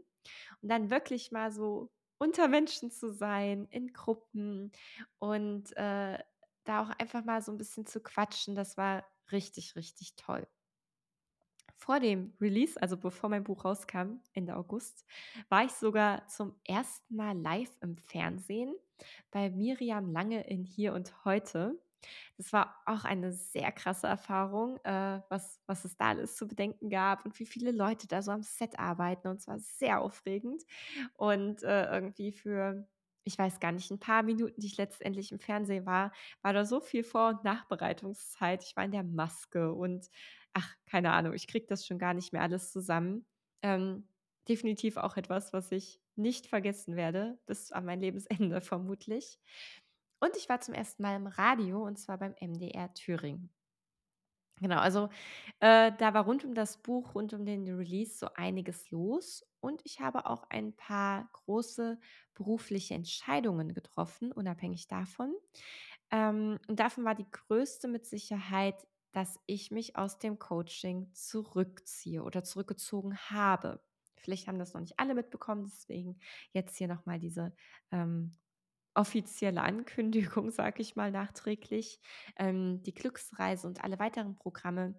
Und 0.62 0.68
dann 0.70 0.90
wirklich 0.90 1.32
mal 1.32 1.50
so 1.52 1.92
unter 2.18 2.48
Menschen 2.48 2.90
zu 2.90 3.10
sein, 3.12 3.66
in 3.70 3.92
Gruppen 3.92 4.72
und, 5.18 5.76
äh, 5.76 6.18
da 6.64 6.82
auch 6.82 6.90
einfach 6.90 7.24
mal 7.24 7.42
so 7.42 7.52
'n 7.52 7.58
bisschen 7.58 7.86
zu 7.86 8.00
quatschen, 8.00 8.54
das 8.56 8.76
war 8.76 9.04
richtig, 9.32 9.76
richtig 9.76 10.16
toll. 10.16 10.46
Vor 11.78 12.00
dem 12.00 12.34
Release, 12.40 12.80
also 12.80 12.96
bevor 12.96 13.28
mein 13.30 13.44
Buch 13.44 13.64
rauskam, 13.64 14.20
Ende 14.32 14.56
August, 14.56 15.04
war 15.48 15.64
ich 15.64 15.72
sogar 15.72 16.26
zum 16.28 16.54
1. 16.66 17.14
Mal 17.14 17.36
live 17.38 17.76
im 17.80 17.96
Fernsehen 17.96 18.74
bei 19.30 19.50
Miriam 19.50 20.10
Lange 20.12 20.46
in 20.46 20.64
„Hier 20.64 20.94
und 20.94 21.24
Heute“. 21.24 21.80
Das 22.36 22.52
war 22.52 22.76
auch 22.86 23.04
eine 23.04 23.32
sehr 23.32 23.72
krasse 23.72 24.06
Erfahrung, 24.06 24.78
äh, 24.84 25.20
was 25.30 25.60
was 25.66 25.84
es 25.84 25.96
da 25.96 26.08
alles 26.10 26.36
zu 26.36 26.46
bedenken 26.46 26.90
gab 26.90 27.24
und 27.24 27.38
wie 27.40 27.46
viele 27.46 27.72
Leute 27.72 28.06
da 28.08 28.22
so 28.22 28.30
am 28.30 28.42
Set 28.42 28.78
arbeiten 28.78 29.28
und 29.28 29.40
zwar 29.42 29.58
sehr 29.58 30.00
aufregend. 30.02 30.62
Und, 31.14 31.62
äh, 31.62 31.86
irgendwie 31.92 32.32
für 32.32 32.86
ich 33.24 33.38
weiß 33.38 33.60
gar 33.60 33.72
nicht, 33.72 33.90
'n 33.90 33.98
paar 34.00 34.22
Minuten, 34.22 34.60
die 34.60 34.66
ich 34.66 34.76
letztendlich 34.76 35.32
im 35.32 35.38
Fernsehen 35.40 35.86
war, 35.86 36.12
war 36.42 36.52
da 36.52 36.64
so 36.64 36.80
viel 36.80 37.04
Vor 37.04 37.28
und 37.30 37.44
Nachbereitungszeit. 37.44 38.64
Ich 38.64 38.76
war 38.76 38.84
in 38.84 38.92
der 38.92 39.04
Maske 39.04 39.72
und 39.74 40.08
ach, 40.52 40.74
keine 40.86 41.12
Ahnung, 41.12 41.32
ich 41.34 41.46
kriege 41.48 41.66
das 41.66 41.86
schon 41.86 41.98
gar 41.98 42.14
nicht 42.14 42.32
mehr 42.32 42.42
alles 42.42 42.72
zusammen. 42.72 43.26
Ähm, 43.62 44.08
definitiv 44.48 44.96
auch 44.98 45.16
etwas, 45.16 45.52
was 45.52 45.72
ich 45.72 46.00
nicht 46.16 46.46
vergessen 46.46 46.96
werde 46.96 47.38
bis 47.46 47.72
an 47.72 47.84
mein 47.86 48.00
Lebensende 48.00 48.60
vermutlich. 48.60 49.38
Und 50.20 50.36
ich 50.36 50.48
war 50.48 50.60
zum 50.60 50.74
ersten 50.74 51.02
Mal 51.02 51.16
im 51.16 51.26
Radio 51.26 51.84
und 51.84 51.98
zwar 51.98 52.18
beim 52.18 52.34
MDR 52.40 52.92
Thüringen. 52.94 53.52
Genau, 54.60 54.78
also, 54.78 55.08
äh, 55.60 55.90
da 55.98 56.14
war 56.14 56.24
rund 56.24 56.44
um 56.44 56.54
das 56.54 56.80
Buch, 56.82 57.14
rund 57.16 57.34
um 57.34 57.44
den 57.44 57.66
Release 57.74 58.16
so 58.18 58.28
einiges 58.34 58.88
los 58.90 59.44
und 59.60 59.82
ich 59.84 60.00
habe 60.00 60.26
auch 60.26 60.44
ein 60.48 60.76
paar 60.76 61.28
große 61.32 61.98
berufliche 62.34 62.94
Entscheidungen 62.94 63.74
getroffen, 63.74 64.30
unabhängig 64.30 64.86
davon. 64.86 65.34
Ähm, 66.10 66.58
und 66.68 66.80
davon 66.80 67.04
war 67.04 67.14
die 67.16 67.30
größte 67.30 67.88
mit 67.88 68.06
Sicherheit, 68.06 68.86
dass 69.12 69.40
ich 69.46 69.70
mich 69.72 69.96
aus 69.96 70.18
dem 70.18 70.38
Coaching 70.38 71.12
zurückziehe 71.14 72.22
oder 72.22 72.44
zurückgezogen 72.44 73.16
habe. 73.16 73.82
Vielleicht 74.16 74.48
haben 74.48 74.58
das 74.58 74.74
noch 74.74 74.80
nicht 74.80 74.98
alle 75.00 75.14
mitbekommen, 75.14 75.64
deswegen 75.66 76.18
jetzt 76.52 76.76
hier 76.78 76.88
noch 76.88 77.06
mal 77.06 77.18
diese, 77.18 77.54
ähm, 77.92 78.36
offizielle 78.94 79.62
Ankündigung, 79.62 80.50
sage 80.50 80.82
ich 80.82 80.96
mal 80.96 81.10
nachträglich. 81.10 82.00
Ähm, 82.36 82.82
die 82.82 82.94
Glücksreise 82.94 83.66
und 83.66 83.82
alle 83.84 83.98
weiteren 83.98 84.36
Programme, 84.36 84.94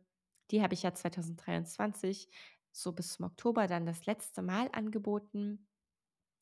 die 0.52 0.62
habe 0.62 0.74
ich 0.74 0.84
ja 0.84 0.94
2023 0.94 2.30
so 2.72 2.92
bis 2.92 3.14
zum 3.14 3.26
Oktober 3.26 3.68
dann 3.68 3.86
das 3.86 4.06
letzte 4.06 4.42
Mal 4.42 4.70
angeboten 4.74 5.68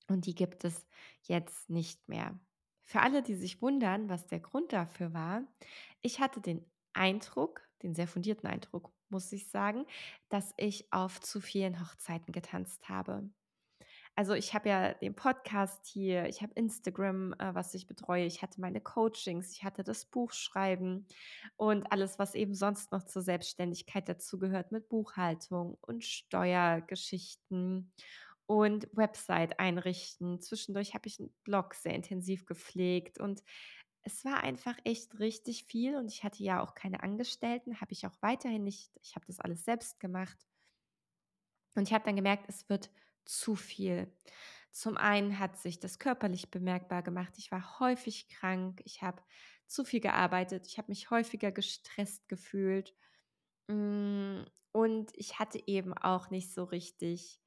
und 0.07 0.25
die 0.25 0.35
gibt 0.35 0.65
es 0.65 0.87
jetzt 1.21 1.69
nicht 1.69 2.07
mehr. 2.09 2.39
Für 2.85 3.01
alle, 3.01 3.23
die 3.23 3.35
sich 3.35 3.61
wundern, 3.61 4.09
was 4.09 4.27
der 4.27 4.39
Grund 4.39 4.73
dafür 4.73 5.13
war, 5.13 5.43
ich 6.01 6.19
hatte 6.19 6.41
den 6.41 6.69
Eindruck, 6.93 7.61
den 7.81 7.95
sehr 7.95 8.07
fundierten 8.07 8.47
Eindruck, 8.47 8.91
muss 9.09 9.31
ich 9.31 9.47
sagen, 9.49 9.85
dass 10.29 10.53
ich 10.57 10.91
auf 10.91 11.21
zu 11.21 11.39
vielen 11.39 11.79
Hochzeiten 11.79 12.33
getanzt 12.33 12.89
habe. 12.89 13.29
Also, 14.17 14.33
ich 14.35 14.53
habe 14.53 14.69
ja 14.69 14.93
den 14.93 15.15
Podcast 15.15 15.87
hier, 15.87 16.27
ich 16.27 16.43
habe 16.43 16.53
Instagram, 16.53 17.33
äh, 17.39 17.55
was 17.55 17.73
ich 17.73 17.87
betreue, 17.87 18.25
ich 18.25 18.43
hatte 18.43 18.61
meine 18.61 18.79
Coachings, 18.79 19.51
ich 19.51 19.63
hatte 19.63 19.83
das 19.83 20.05
Buchschreiben 20.05 21.07
und 21.55 21.91
alles, 21.91 22.19
was 22.19 22.35
eben 22.35 22.53
sonst 22.53 22.91
noch 22.91 23.03
zur 23.05 23.23
Selbstständigkeit 23.23 24.07
dazugehört 24.07 24.71
mit 24.71 24.87
Buchhaltung 24.87 25.77
und 25.81 26.03
Steuergeschichten 26.03 27.91
und 28.45 28.87
Website 28.93 29.59
einrichten. 29.59 30.39
Zwischendurch 30.41 30.93
habe 30.93 31.07
ich 31.07 31.19
'n 31.19 31.33
Blog 31.43 31.73
sehr 31.73 31.95
intensiv 31.95 32.45
gepflegt 32.45 33.19
und 33.19 33.41
es 34.03 34.23
war 34.25 34.43
einfach 34.43 34.77
echt 34.83 35.19
richtig 35.19 35.65
viel 35.65 35.95
und 35.97 36.11
ich 36.11 36.23
hatte 36.23 36.43
ja 36.43 36.61
auch 36.61 36.75
keine 36.75 37.01
Angestellten, 37.03 37.81
habe 37.81 37.93
ich 37.93 38.05
auch 38.05 38.15
weiterhin 38.21 38.63
nicht. 38.63 38.91
Ich 39.01 39.15
habe 39.15 39.25
das 39.27 39.39
alles 39.39 39.65
selbst 39.65 39.99
gemacht. 39.99 40.45
Und 41.75 41.87
ich 41.87 41.93
habe 41.93 42.05
dann 42.05 42.15
gemerkt, 42.15 42.45
es 42.49 42.69
wird 42.69 42.91
zu 43.25 43.55
viel. 43.55 44.11
Zum 44.71 44.97
einen 44.97 45.39
hat 45.39 45.57
sich 45.57 45.79
das 45.79 45.99
körperlich 45.99 46.49
bemerkbar 46.51 47.03
gemacht. 47.03 47.33
Ich 47.37 47.51
war 47.51 47.79
häufig 47.79 48.27
krank, 48.29 48.81
ich 48.85 49.01
habe 49.03 49.21
zu 49.67 49.83
viel 49.85 49.99
gearbeitet, 50.01 50.67
ich 50.67 50.77
habe 50.77 50.91
mich 50.91 51.09
häufiger 51.11 51.51
gestresst 51.51 52.27
gefühlt, 52.29 52.95
hm, 53.69 54.45
und 54.71 55.11
ich 55.15 55.39
hatte 55.39 55.61
eben 55.67 55.93
auch 55.93 56.29
nicht 56.31 56.51
so 56.53 56.63
richtig 56.63 57.39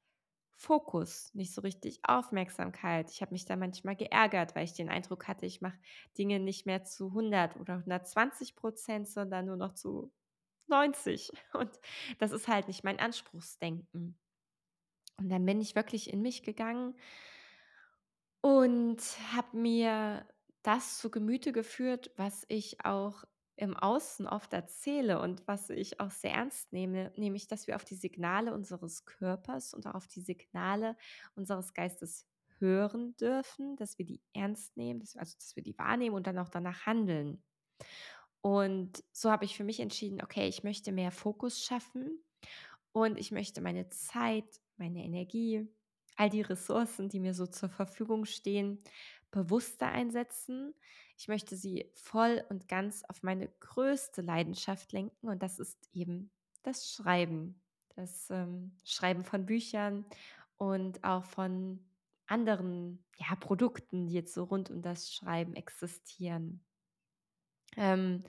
Fokus, 0.55 1.33
nicht 1.35 1.53
so 1.53 1.61
richtig 1.61 1.99
Aufmerksamkeit. 2.03 3.11
Ich 3.11 3.21
habe 3.21 3.33
mich 3.33 3.45
da 3.45 3.55
manchmal 3.55 3.95
geärgert, 3.95 4.55
weil 4.55 4.65
ich 4.65 4.73
den 4.73 4.89
Eindruck 4.89 5.27
hatte, 5.27 5.45
ich 5.45 5.61
mache 5.61 5.79
Dinge 6.17 6.39
nicht 6.39 6.65
mehr 6.65 6.83
zu 6.83 7.11
100 7.13 7.57
oder 7.57 7.85
120 7.85 8.55
%, 8.55 9.07
sondern 9.07 9.45
nur 9.45 9.57
noch 9.57 9.73
zu 9.75 10.13
90 10.67 11.31
und 11.53 11.79
das 12.19 12.31
ist 12.31 12.47
halt 12.47 12.67
nicht 12.67 12.83
mein 12.83 12.99
Anspruchsdenken. 12.99 14.19
Und 15.19 15.29
dann 15.29 15.45
bin 15.45 15.61
ich 15.61 15.75
wirklich 15.75 16.11
in 16.11 16.21
mich 16.21 16.43
gegangen 16.43 16.95
und 18.41 18.99
habe 19.33 19.57
mir 19.57 20.27
das 20.63 20.97
zu 20.99 21.09
Gemüte 21.09 21.51
geführt, 21.53 22.11
was 22.17 22.45
ich 22.49 22.83
auch 22.85 23.23
im 23.55 23.75
Außen 23.75 24.27
oft 24.27 24.53
erzähle 24.53 25.19
und 25.19 25.47
was 25.47 25.69
ich 25.71 25.99
auch 25.99 26.11
sehr 26.11 26.33
ernst 26.33 26.71
nehme, 26.73 27.11
nämlich, 27.15 27.47
dass 27.47 27.65
wir 27.67 27.75
auf 27.75 27.85
die 27.85 27.95
Signale 27.95 28.53
unseres 28.53 29.05
Körpers 29.05 29.73
und 29.73 29.87
auch 29.87 29.95
auf 29.95 30.07
die 30.07 30.21
Signale 30.21 30.95
unseres 31.35 31.73
Geistes 31.73 32.27
hören 32.59 33.15
dürfen, 33.17 33.75
dass 33.75 33.97
wir 33.97 34.05
die 34.05 34.21
ernst 34.33 34.77
nehmen, 34.77 34.99
dass 34.99 35.15
wir 35.15 35.21
also, 35.21 35.35
dass 35.39 35.55
wir 35.55 35.63
die 35.63 35.77
wahrnehmen 35.77 36.15
und 36.15 36.27
dann 36.27 36.37
auch 36.37 36.49
danach 36.49 36.85
handeln. 36.85 37.43
Und 38.41 39.03
so 39.11 39.31
habe 39.31 39.45
ich 39.45 39.55
für 39.57 39.63
mich 39.63 39.79
entschieden: 39.79 40.21
„Okay, 40.21 40.47
ich 40.47 40.63
möchte 40.63 40.91
mehr 40.91 41.11
Fokus 41.11 41.63
schaffen 41.63 42.23
und 42.91 43.17
ich 43.19 43.31
möchte 43.31 43.61
meine 43.61 43.89
Zeit, 43.89 44.61
meine 44.77 45.03
Energie, 45.03 45.67
all 46.15 46.29
die 46.29 46.41
Ressourcen, 46.41 47.09
die 47.09 47.19
mir 47.19 47.33
so 47.33 47.45
zur 47.47 47.69
Verfügung 47.69 48.25
stehen, 48.25 48.79
bewusster 49.31 49.87
einsetzen. 49.87 50.73
Ich 51.17 51.27
möchte 51.27 51.55
sie 51.55 51.91
voll 51.95 52.43
und 52.49 52.67
ganz 52.67 53.03
auf 53.07 53.23
meine 53.23 53.47
größte 53.59 54.21
Leidenschaft 54.21 54.91
lenken 54.93 55.27
und 55.27 55.43
das 55.43 55.59
ist 55.59 55.89
eben 55.93 56.31
das 56.63 56.91
Schreiben. 56.91 57.61
Das, 57.95 58.29
ähm, 58.29 58.77
Schreiben 58.83 59.23
von 59.23 59.47
Büchern 59.47 60.05
und 60.57 61.03
auch 61.03 61.23
von 61.23 61.83
anderen, 62.27 63.03
ja, 63.17 63.35
Produkten, 63.35 64.05
die 64.05 64.13
jetzt 64.13 64.33
so 64.33 64.43
rund 64.43 64.69
um 64.69 64.81
das 64.81 65.11
Schreiben 65.11 65.55
existieren.“ 65.55 66.63
Ähm, 67.75 68.23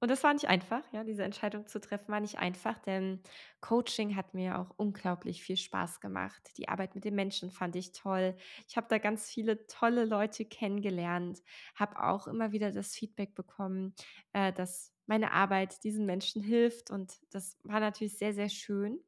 und 0.00 0.10
das 0.10 0.22
war 0.24 0.32
nicht 0.34 0.48
einfach, 0.48 0.82
ja, 0.92 1.04
diese 1.04 1.24
Entscheidung 1.24 1.66
zu 1.66 1.80
treffen, 1.80 2.08
war 2.12 2.20
nicht 2.20 2.38
einfach, 2.38 2.78
denn 2.78 3.22
Coaching 3.60 4.14
hat 4.16 4.34
mir 4.34 4.58
auch 4.58 4.70
unglaublich 4.76 5.42
viel 5.42 5.56
Spaß 5.56 6.00
gemacht. 6.00 6.50
Die 6.58 6.68
Arbeit 6.68 6.94
mit 6.94 7.04
den 7.04 7.14
Menschen 7.14 7.50
fand 7.50 7.76
ich 7.76 7.92
toll. 7.92 8.36
Ich 8.68 8.76
habe 8.76 8.88
da 8.90 8.98
ganz 8.98 9.28
viele 9.30 9.66
tolle 9.66 10.04
Leute 10.04 10.44
kennengelernt, 10.44 11.42
habe 11.74 12.02
auch 12.02 12.26
immer 12.26 12.52
wieder 12.52 12.72
das 12.72 12.94
Feedback 12.94 13.34
bekommen, 13.34 13.94
äh, 14.32 14.52
dass 14.52 14.92
meine 15.06 15.32
Arbeit 15.32 15.82
diesen 15.84 16.04
Menschen 16.06 16.42
hilft 16.42 16.90
und 16.90 17.14
das 17.30 17.56
war 17.64 17.80
natürlich 17.80 18.18
sehr, 18.18 18.34
sehr 18.34 18.48
schön. 18.48 19.00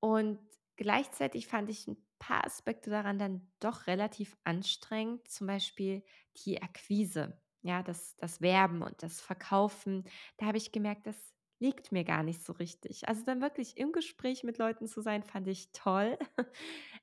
Und 0.00 0.38
gleichzeitig 0.76 1.46
fand 1.46 1.70
ich 1.70 1.86
'n 1.88 1.96
paar 2.18 2.44
Aspekte 2.44 2.90
daran 2.90 3.18
dann 3.18 3.52
doch 3.60 3.86
relativ 3.86 4.36
anstrengend, 4.44 5.28
zum 5.28 5.46
Beispiel 5.46 6.04
die 6.44 6.62
Akquise, 6.62 7.41
ja, 7.62 7.82
das 7.82 8.16
das 8.16 8.40
Werben 8.40 8.82
und 8.82 9.02
das 9.02 9.20
Verkaufen. 9.20 10.04
Da 10.38 10.46
habe 10.46 10.58
ich 10.58 10.72
gemerkt, 10.72 11.06
das 11.06 11.16
liegt 11.60 11.92
mir 11.92 12.04
gar 12.04 12.22
nicht 12.24 12.42
so 12.44 12.52
richtig. 12.54 13.08
Also, 13.08 13.24
dann 13.24 13.40
wirklich 13.40 13.76
im 13.78 13.92
Gespräch 13.92 14.42
mit 14.44 14.58
Leuten 14.58 14.86
zu 14.86 15.00
sein, 15.00 15.22
fand 15.22 15.48
ich 15.48 15.70
toll. 15.72 16.18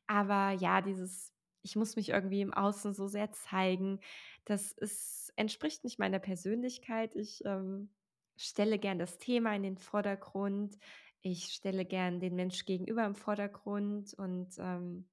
Aber 0.07 0.51
ja, 0.53 0.81
dieses 0.81 1.33
ich 1.61 1.75
muss 1.75 1.97
mich 1.97 2.09
irgendwie 2.09 2.41
im 2.41 2.53
Außen 2.53 2.93
so 2.93 3.07
sehr 3.07 3.31
zeigen, 3.33 3.99
das 4.45 4.71
ist 4.71 5.33
entspricht 5.35 5.83
nicht 5.83 5.99
meiner 5.99 6.19
Persönlichkeit. 6.19 7.15
Ich, 7.15 7.43
ähm, 7.45 7.89
stelle 8.37 8.79
gern 8.79 8.99
das 8.99 9.17
Thema 9.17 9.53
in 9.55 9.63
den 9.63 9.77
Vordergrund. 9.77 10.77
Ich 11.21 11.47
stelle 11.53 11.83
gern 11.85 12.21
den 12.21 12.35
Mensch 12.35 12.65
gegenüber 12.65 13.05
im 13.05 13.15
Vordergrund 13.15 14.13
und, 14.13 14.55
ähm, 14.59 15.09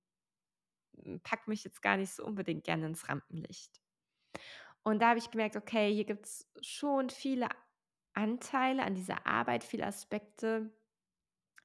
hm, 1.03 1.21
packe 1.23 1.49
mich 1.51 1.65
jetzt 1.65 1.83
gar 1.83 1.97
nicht 1.97 2.11
so 2.13 2.25
unbedingt 2.25 2.65
gerne 2.65 2.87
ins 2.87 3.09
Rampenlicht. 3.09 3.81
Und 4.87 5.01
da 5.03 5.09
habe 5.11 5.19
ich 5.19 5.31
gemerkt: 5.33 5.57
„Okay, 5.57 5.93
hier 5.93 6.05
gibt's 6.05 6.49
schon 6.63 7.11
viele 7.11 7.49
Anteile 8.15 8.85
an 8.85 8.95
dieser 8.95 9.27
Arbeit, 9.27 9.65
viele 9.65 9.87
Aspekte, 9.87 10.71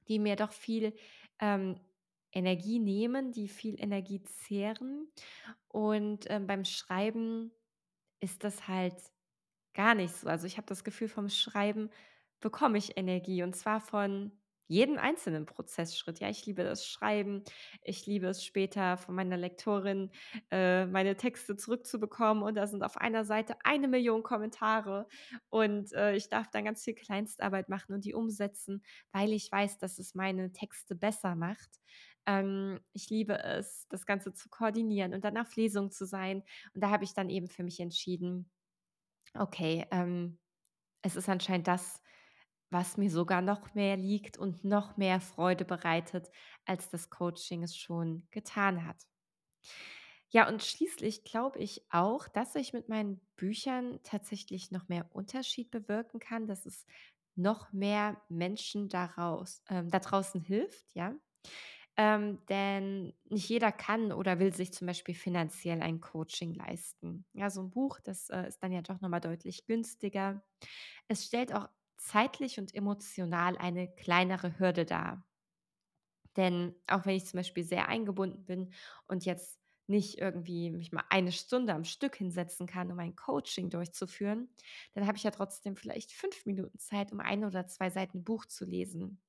die 0.08 0.18
mir 0.18 0.36
doch 0.36 0.52
viel, 0.52 0.94
ähm, 1.40 1.80
Energie 2.32 2.78
nehmen, 2.80 3.32
die 3.32 3.48
viel 3.48 3.80
Energie 3.80 4.22
zehren.“ 4.22 5.12
Und, 5.68 6.26
ähm, 6.30 6.46
beim 6.46 6.64
Schreiben 6.64 7.52
ist 8.20 8.44
das 8.44 8.68
halt 8.68 8.96
gar 9.74 9.94
nicht 9.96 10.14
so. 10.14 10.28
Also, 10.28 10.46
ich 10.48 10.58
habe 10.58 10.66
das 10.68 10.84
Gefühl, 10.84 11.08
vom 11.08 11.30
Schreiben 11.30 11.90
bekomme 12.40 12.78
ich 12.78 12.98
Energie 12.98 13.42
und 13.44 13.56
zwar 13.56 13.80
von 13.80 14.32
jedem 14.72 14.98
einzelnen 14.98 15.46
Prozessschritt. 15.46 16.20
Ja, 16.20 16.28
ich 16.28 16.46
liebe 16.46 16.64
das 16.64 16.86
Schreiben. 16.86 17.44
Ich 17.82 18.06
liebe 18.06 18.26
es 18.28 18.44
später 18.44 18.96
von 18.96 19.14
meiner 19.14 19.36
Lektorin, 19.36 20.10
äh, 20.50 20.86
meine 20.86 21.16
Texte 21.16 21.56
zurückzubekommen 21.56 22.42
und 22.42 22.54
da 22.56 22.66
sind 22.66 22.82
auf 22.82 22.96
einer 22.96 23.24
Seite 23.24 23.54
1.000.000 23.64 24.22
Kommentare 24.22 25.06
und, 25.50 25.92
äh, 25.92 26.14
ich 26.16 26.28
darf 26.28 26.48
dann 26.50 26.64
ganz 26.64 26.82
viel 26.84 26.94
Kleinstarbeit 26.94 27.68
machen 27.68 27.94
und 27.94 28.04
die 28.04 28.14
umsetzen, 28.14 28.82
weil 29.12 29.32
ich 29.32 29.50
weiß, 29.52 29.78
dass 29.78 29.98
es 29.98 30.14
meine 30.14 30.52
Texte 30.52 30.94
besser 30.94 31.34
macht. 31.36 31.80
Ähm, 32.26 32.80
ich 32.92 33.10
liebe 33.10 33.38
es, 33.42 33.86
das 33.88 34.06
Ganze 34.06 34.32
zu 34.32 34.48
koordinieren 34.48 35.12
und 35.14 35.24
dann 35.24 35.36
auf 35.38 35.54
Lesung 35.56 35.90
zu 35.90 36.06
sein. 36.06 36.42
Und 36.74 36.82
da 36.82 36.90
habe 36.90 37.04
ich 37.04 37.14
dann 37.14 37.30
eben 37.30 37.48
für 37.48 37.62
mich 37.64 37.80
entschieden 37.80 38.50
Okay, 39.34 39.86
ähm, 39.90 40.38
es 41.02 41.16
ist 41.16 41.28
anscheinend 41.28 41.68
das, 41.68 42.02
was 42.72 42.96
mir 42.96 43.10
sogar 43.10 43.42
noch 43.42 43.74
mehr 43.74 43.96
liegt 43.96 44.38
und 44.38 44.64
noch 44.64 44.96
mehr 44.96 45.20
Freude 45.20 45.64
bereitet, 45.64 46.30
als 46.64 46.90
das 46.90 47.10
Coaching 47.10 47.62
es 47.62 47.76
schon 47.76 48.26
getan 48.30 48.86
hat. 48.86 49.06
Ja, 50.30 50.48
und 50.48 50.62
schließlich 50.62 51.24
glaube 51.24 51.58
ich 51.58 51.84
auch, 51.90 52.26
dass 52.28 52.54
ich 52.54 52.72
mit 52.72 52.88
meinen 52.88 53.20
Büchern 53.36 54.00
tatsächlich 54.02 54.70
noch 54.70 54.88
mehr 54.88 55.06
Unterschied 55.14 55.70
bewirken 55.70 56.20
kann, 56.20 56.46
dass 56.46 56.64
es 56.66 56.86
noch 57.34 57.72
mehr 57.72 58.22
Menschen 58.28 58.88
daraus 58.88 59.62
ähm, 59.68 59.90
da 59.90 59.98
draußen 59.98 60.40
hilft, 60.40 60.94
ja. 60.94 61.14
Ähm, 61.96 62.40
denn 62.48 63.14
nicht 63.28 63.48
jeder 63.48 63.72
kann 63.72 64.12
oder 64.12 64.38
will 64.40 64.54
sich 64.54 64.72
zum 64.72 64.86
Beispiel 64.86 65.14
finanziell 65.14 65.82
ein 65.82 66.00
Coaching 66.00 66.54
leisten. 66.54 67.26
Ja, 67.34 67.50
so 67.50 67.62
ein 67.62 67.70
Buch, 67.70 68.00
das, 68.00 68.30
äh, 68.30 68.48
ist 68.48 68.62
dann 68.62 68.72
ja 68.72 68.82
doch 68.82 69.00
noch 69.00 69.10
mal 69.10 69.20
deutlich 69.20 69.66
günstiger. 69.66 70.42
Es 71.08 71.26
stellt 71.26 71.54
auch 71.54 71.68
zeitlich 72.02 72.58
und 72.58 72.74
emotional 72.74 73.56
eine 73.58 73.92
kleinere 73.94 74.58
Hürde 74.58 74.84
dar. 74.84 75.26
Denn 76.36 76.74
auch 76.86 77.04
wenn 77.04 77.16
ich 77.16 77.26
zum 77.26 77.38
Beispiel 77.38 77.64
sehr 77.64 77.88
eingebunden 77.88 78.44
bin 78.44 78.72
und 79.06 79.24
jetzt 79.24 79.58
nicht 79.86 80.18
irgendwie 80.18 80.70
mich 80.70 80.92
mal 80.92 81.04
eine 81.10 81.32
Stunde 81.32 81.74
am 81.74 81.84
Stück 81.84 82.16
hinsetzen 82.16 82.66
kann, 82.66 82.90
um 82.90 82.98
ein 82.98 83.16
Coaching 83.16 83.68
durchzuführen, 83.68 84.48
dann 84.94 85.06
habe 85.06 85.18
ich 85.18 85.24
ja 85.24 85.30
trotzdem 85.30 85.76
vielleicht 85.76 86.12
5 86.12 86.46
Minuten 86.46 86.78
Zeit, 86.78 87.12
um 87.12 87.20
ein 87.20 87.44
oder 87.44 87.66
2 87.66 87.90
Seiten 87.90 88.24
Buch 88.24 88.46
zu 88.46 88.64
lesen. 88.64 89.20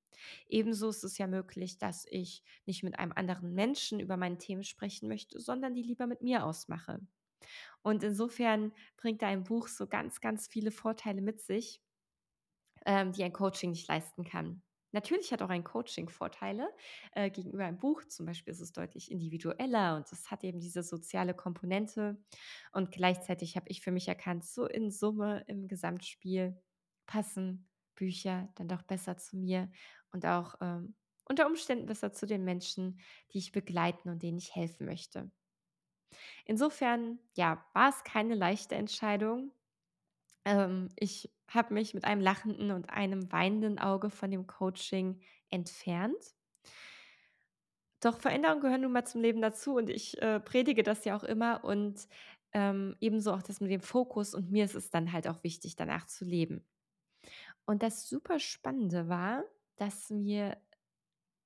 Ebenso 0.48 0.89
ist 0.89 1.03
es 1.03 1.18
ja 1.18 1.27
möglich, 1.27 1.80
dass 1.80 2.06
ich 2.10 2.44
nicht 2.65 2.84
mit 2.84 2.98
einem 3.00 3.12
anderen 3.13 3.53
Menschen 3.53 4.00
über 4.00 4.15
meine 4.15 4.38
Themen 4.38 4.63
sprechen 4.63 5.10
möchte, 5.10 5.39
sondern 5.42 5.74
die 5.74 5.84
lieber 5.84 6.08
mit 6.08 6.22
mir 6.22 6.46
ausmache. 6.46 7.01
Und 7.82 8.03
insofern 8.03 8.74
bringt 8.98 9.22
da 9.22 9.27
ein 9.27 9.44
Buch 9.44 9.68
so 9.68 9.88
ganz, 9.88 10.22
ganz 10.22 10.48
viele 10.48 10.72
Vorteile 10.72 11.22
mit 11.22 11.42
sich 11.42 11.82
ähm, 12.86 13.12
die 13.12 13.24
ein 13.24 13.34
Coaching 13.34 13.72
nicht 13.72 13.88
leisten 13.88 14.24
kann. 14.24 14.63
Natürlich 14.92 15.32
hat 15.34 15.42
auch 15.42 15.50
ein 15.50 15.63
Coaching 15.63 16.08
Vorteile 16.08 16.70
äh, 17.13 17.32
gegenüber 17.32 17.66
einem 17.66 17.80
Buch. 17.80 18.04
Zum 18.06 18.28
Beispiel 18.28 18.54
ist 18.54 18.62
es 18.62 18.74
deutlich 18.74 19.12
individueller 19.12 19.96
und 19.96 20.12
es 20.12 20.30
hat 20.30 20.44
eben 20.44 20.60
diese 20.60 20.84
soziale 20.84 21.34
Komponente. 21.34 22.24
Und 22.72 22.92
gleichzeitig 22.92 23.56
habe 23.56 23.70
ich 23.70 23.82
für 23.82 23.92
mich 23.92 24.08
erkannt, 24.08 24.46
so 24.46 24.68
in 24.68 24.92
Summe 24.92 25.44
im 25.48 25.68
Gesamtspiel 25.68 26.62
passen 27.08 27.70
Bücher 27.96 28.50
dann 28.56 28.68
doch 28.68 28.84
besser 28.84 29.18
zu 29.18 29.38
mir 29.38 29.72
und 30.12 30.25
auch 30.25 30.56
ähm, 30.62 30.96
unter 31.25 31.48
Umständen 31.48 31.86
besser 31.88 32.12
zu 32.12 32.25
den 32.28 32.44
Menschen, 32.44 33.00
die 33.32 33.40
ich 33.40 33.52
begleiten 33.52 34.10
und 34.10 34.22
denen 34.22 34.38
ich 34.38 34.56
helfen 34.56 34.86
möchte. 34.86 35.32
Insofern, 36.46 37.20
ja, 37.36 37.66
war 37.74 37.90
es 37.90 38.04
keine 38.04 38.36
leichte 38.36 38.75
Entscheidung, 38.75 39.52
ähm, 40.46 40.90
ich 40.98 41.34
habe 41.54 41.74
mich 41.74 41.94
mit 41.94 42.06
einem 42.06 42.22
lachenden 42.22 42.72
und 42.72 42.90
einem 42.90 43.32
weinenden 43.32 43.80
Auge 43.80 44.10
von 44.10 44.32
dem 44.32 44.48
Coaching 44.48 45.22
entfernt. 45.50 46.36
Doch 48.02 48.18
Veränderungen 48.20 48.62
gehören 48.62 48.82
nun 48.82 48.92
mal 48.92 49.06
zum 49.06 49.22
Leben 49.22 49.42
dazu 49.42 49.76
und 49.76 49.90
ich, 49.90 50.22
äh, 50.22 50.40
predige 50.40 50.84
das 50.84 51.06
ja 51.06 51.16
auch 51.16 51.24
immer 51.24 51.64
und, 51.64 52.08
ähm, 52.52 52.96
ebenso 53.00 53.32
auch 53.34 53.42
das 53.42 53.62
mit 53.62 53.72
dem 53.72 53.82
Fokus 53.82 54.34
und 54.36 54.52
mir 54.52 54.66
ist 54.66 54.76
es 54.76 54.90
dann 54.90 55.12
halt 55.14 55.28
auch 55.28 55.44
wichtig, 55.44 55.76
danach 55.76 56.06
zu 56.06 56.26
leben. 56.26 56.66
Und 57.66 57.84
das 57.84 58.08
super 58.10 58.40
Spannende 58.40 59.08
war, 59.08 59.44
dass 59.78 60.10
mir 60.10 60.58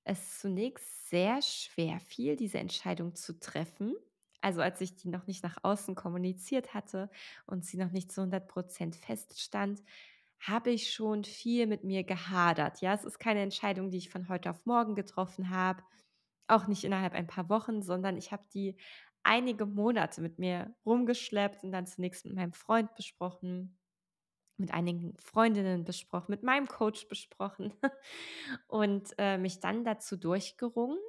es 0.03 0.39
zunächst 0.39 1.09
sehr 1.09 1.41
schwer 1.41 1.99
fiel, 1.99 2.35
diese 2.35 2.59
Entscheidung 2.59 3.15
zu 3.15 3.39
treffen. 3.39 3.95
Also, 4.41 4.61
als 4.61 4.81
ich 4.81 4.95
die 4.95 5.09
noch 5.09 5.27
nicht 5.27 5.43
nach 5.43 5.57
außen 5.63 5.95
kommuniziert 5.95 6.73
hatte 6.73 7.09
und 7.45 7.65
sie 7.65 7.77
noch 7.77 7.91
nicht 7.91 8.11
zu 8.11 8.21
100% 8.21 8.95
feststand, 8.95 9.81
habe 10.39 10.71
ich 10.71 10.93
schon 10.93 11.23
viel 11.23 11.65
mit 11.67 11.83
mir 11.83 12.03
gehadert. 12.03 12.81
Ja, 12.81 12.93
es 12.93 13.03
ist 13.03 13.19
keine 13.19 13.41
Entscheidung, 13.41 13.89
die 13.89 13.97
ich 13.97 14.09
von 14.09 14.29
heute 14.29 14.51
auf 14.51 14.65
morgen 14.65 14.95
getroffen 14.95 15.49
habe, 15.49 15.83
auch 16.47 16.67
nicht 16.67 16.83
innerhalb 16.83 17.13
ein 17.13 17.27
paar 17.27 17.49
Wochen, 17.49 17.81
sondern 17.81 18.17
ich 18.17 18.31
habe 18.31 18.45
die 18.53 18.77
einige 19.23 19.65
Monate 19.65 20.21
mit 20.21 20.39
mir 20.39 20.75
rumgeschleppt 20.85 21.63
und 21.63 21.71
dann 21.71 21.87
zunächst 21.87 22.25
mit 22.25 22.35
meinem 22.35 22.53
Freund 22.53 22.95
besprochen, 22.95 23.77
mit 24.57 24.73
einigen 24.73 25.15
Freundinnen 25.19 25.83
besprochen, 25.85 26.31
mit 26.31 26.43
meinem 26.43 26.67
Coach 26.67 27.07
besprochen 27.07 27.73
und, 28.67 29.13
äh, 29.17 29.37
mich 29.37 29.59
dann 29.59 29.83
dazu 29.85 30.17
durchgerungen, 30.17 30.99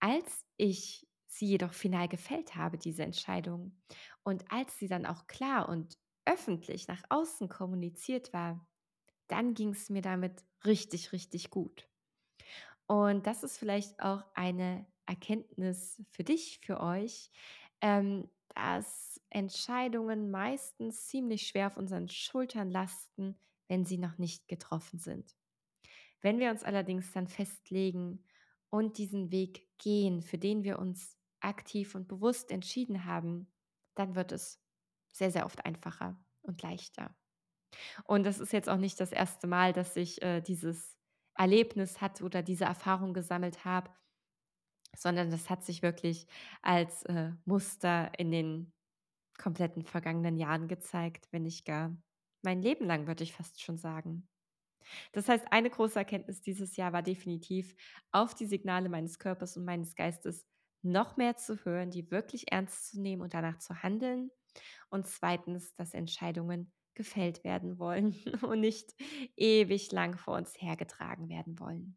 als 0.00 0.44
ich 0.56 1.08
sie 1.38 1.46
jedoch 1.46 1.72
final 1.72 2.08
gefällt 2.08 2.56
habe, 2.56 2.78
diese 2.78 3.02
Entscheidung, 3.02 3.80
und 4.22 4.50
als 4.50 4.78
sie 4.78 4.88
dann 4.88 5.06
auch 5.06 5.26
klar 5.26 5.68
und 5.68 5.98
öffentlich 6.24 6.88
nach 6.88 7.02
außen 7.08 7.48
kommuniziert 7.48 8.32
war, 8.32 8.66
dann 9.28 9.54
ging 9.54 9.70
es 9.70 9.90
mir 9.90 10.02
damit 10.02 10.44
richtig, 10.64 11.12
richtig 11.12 11.50
gut. 11.50 11.88
Und 12.86 13.26
das 13.26 13.42
ist 13.42 13.58
vielleicht 13.58 14.00
auch 14.00 14.24
eine 14.34 14.86
Erkenntnis 15.06 16.02
für 16.10 16.24
dich, 16.24 16.60
für 16.62 16.80
euch, 16.80 17.30
ähm, 17.80 18.28
dass 18.54 19.20
Entscheidungen 19.30 20.30
meistens 20.30 21.06
ziemlich 21.06 21.46
schwer 21.46 21.68
auf 21.68 21.76
unseren 21.76 22.08
Schultern 22.08 22.70
lasten, 22.70 23.38
wenn 23.68 23.84
sie 23.84 23.98
noch 23.98 24.18
nicht 24.18 24.46
getroffen 24.48 24.98
sind. 24.98 25.34
Wenn 26.20 26.38
wir 26.38 26.50
uns 26.50 26.62
allerdings 26.62 27.12
dann 27.12 27.28
festlegen 27.28 28.24
und 28.70 28.98
diesen 28.98 29.32
Weg 29.32 29.68
gehen, 29.78 30.22
für 30.22 30.38
den 30.38 30.64
wir 30.64 30.78
uns 30.78 31.18
aktiv 31.44 31.94
und 31.94 32.08
bewusst 32.08 32.50
entschieden 32.50 33.04
haben, 33.04 33.52
dann 33.94 34.14
wird 34.14 34.32
es 34.32 34.60
sehr, 35.12 35.30
sehr 35.30 35.46
oft 35.46 35.64
einfacher 35.66 36.24
und 36.42 36.62
leichter. 36.62 37.16
Und 38.04 38.24
das 38.24 38.38
ist 38.40 38.52
jetzt 38.52 38.68
auch 38.68 38.78
nicht 38.78 39.00
das 39.00 39.12
erste 39.12 39.46
Mal, 39.46 39.72
dass 39.72 39.96
ich, 39.96 40.22
äh, 40.22 40.40
dieses 40.40 40.98
Erlebnis 41.36 42.00
hatte 42.00 42.24
oder 42.24 42.42
diese 42.42 42.64
Erfahrung 42.64 43.14
gesammelt 43.14 43.64
habe, 43.64 43.90
sondern 44.96 45.30
das 45.30 45.48
hat 45.50 45.64
sich 45.64 45.82
wirklich 45.82 46.26
als, 46.62 47.02
äh, 47.04 47.32
Muster 47.44 48.12
in 48.18 48.30
den 48.30 48.72
kompletten 49.38 49.84
vergangenen 49.84 50.38
Jahren 50.38 50.68
gezeigt, 50.68 51.28
wenn 51.32 51.42
nicht 51.44 51.64
gar 51.64 51.96
mein 52.42 52.62
Leben 52.62 52.86
lang, 52.86 53.06
würde 53.06 53.24
ich 53.24 53.32
fast 53.34 53.62
schon 53.62 53.78
sagen. 53.78 54.28
Das 55.12 55.28
heißt, 55.28 55.46
eine 55.52 55.70
große 55.70 55.98
Erkenntnis 55.98 56.42
dieses 56.42 56.76
Jahr 56.76 56.92
war 56.92 57.02
definitiv, 57.02 57.76
auf 58.12 58.34
die 58.34 58.46
Signale 58.46 58.88
meines 58.88 59.18
Körpers 59.18 59.56
und 59.56 59.64
meines 59.64 59.94
Geistes 59.96 60.46
noch 60.82 61.16
mehr 61.16 61.36
zu 61.36 61.64
hören, 61.64 61.90
die 61.90 62.10
wirklich 62.10 62.50
ernst 62.52 62.90
zu 62.90 63.00
nehmen 63.00 63.22
und 63.22 63.34
danach 63.34 63.58
zu 63.58 63.82
handeln. 63.82 64.30
Und 64.90 65.06
zweitens, 65.06 65.74
dass 65.74 65.94
Entscheidungen 65.94 66.72
gefällt 66.94 67.44
werden 67.44 67.78
wollen 67.78 68.14
und 68.42 68.60
nicht 68.60 68.94
ewig 69.36 69.92
lang 69.92 70.18
vor 70.18 70.36
uns 70.36 70.54
hergetragen 70.60 71.28
werden 71.28 71.58
wollen. 71.58 71.96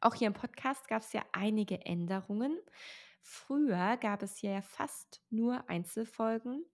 Auch 0.00 0.14
hier 0.14 0.28
im 0.28 0.34
Podcast 0.34 0.86
gab 0.88 1.02
es 1.02 1.12
ja 1.12 1.24
einige 1.32 1.84
Änderungen. 1.84 2.56
Früher 3.20 3.96
gab 3.96 4.22
es 4.22 4.36
hier 4.36 4.52
ja 4.52 4.62
fast 4.62 5.22
nur 5.28 5.68
Einzelfolgen. 5.68 6.64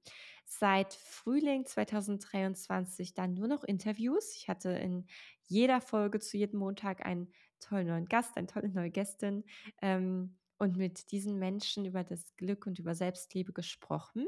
Seit 0.44 0.92
Frühling 0.92 1.64
2023 1.64 3.14
dann 3.14 3.32
nur 3.32 3.48
noch 3.48 3.64
Interviews. 3.64 4.36
Ich 4.36 4.48
hatte 4.48 4.70
in 4.70 5.06
jeder 5.46 5.80
Folge 5.80 6.20
zu 6.20 6.36
jedem 6.36 6.58
Montag 6.58 7.06
einen 7.06 7.32
tollen 7.60 7.86
neuen 7.86 8.06
Gast, 8.06 8.36
eine 8.36 8.46
tolle 8.46 8.68
neue 8.68 8.90
Gästin 8.90 9.44
ähm, 9.80 10.36
und 10.64 10.76
mit 10.76 11.12
diesen 11.12 11.38
Menschen 11.38 11.84
über 11.84 12.02
das 12.02 12.34
Glück 12.36 12.66
und 12.66 12.78
über 12.78 12.94
Selbstliebe 12.94 13.52
gesprochen. 13.52 14.26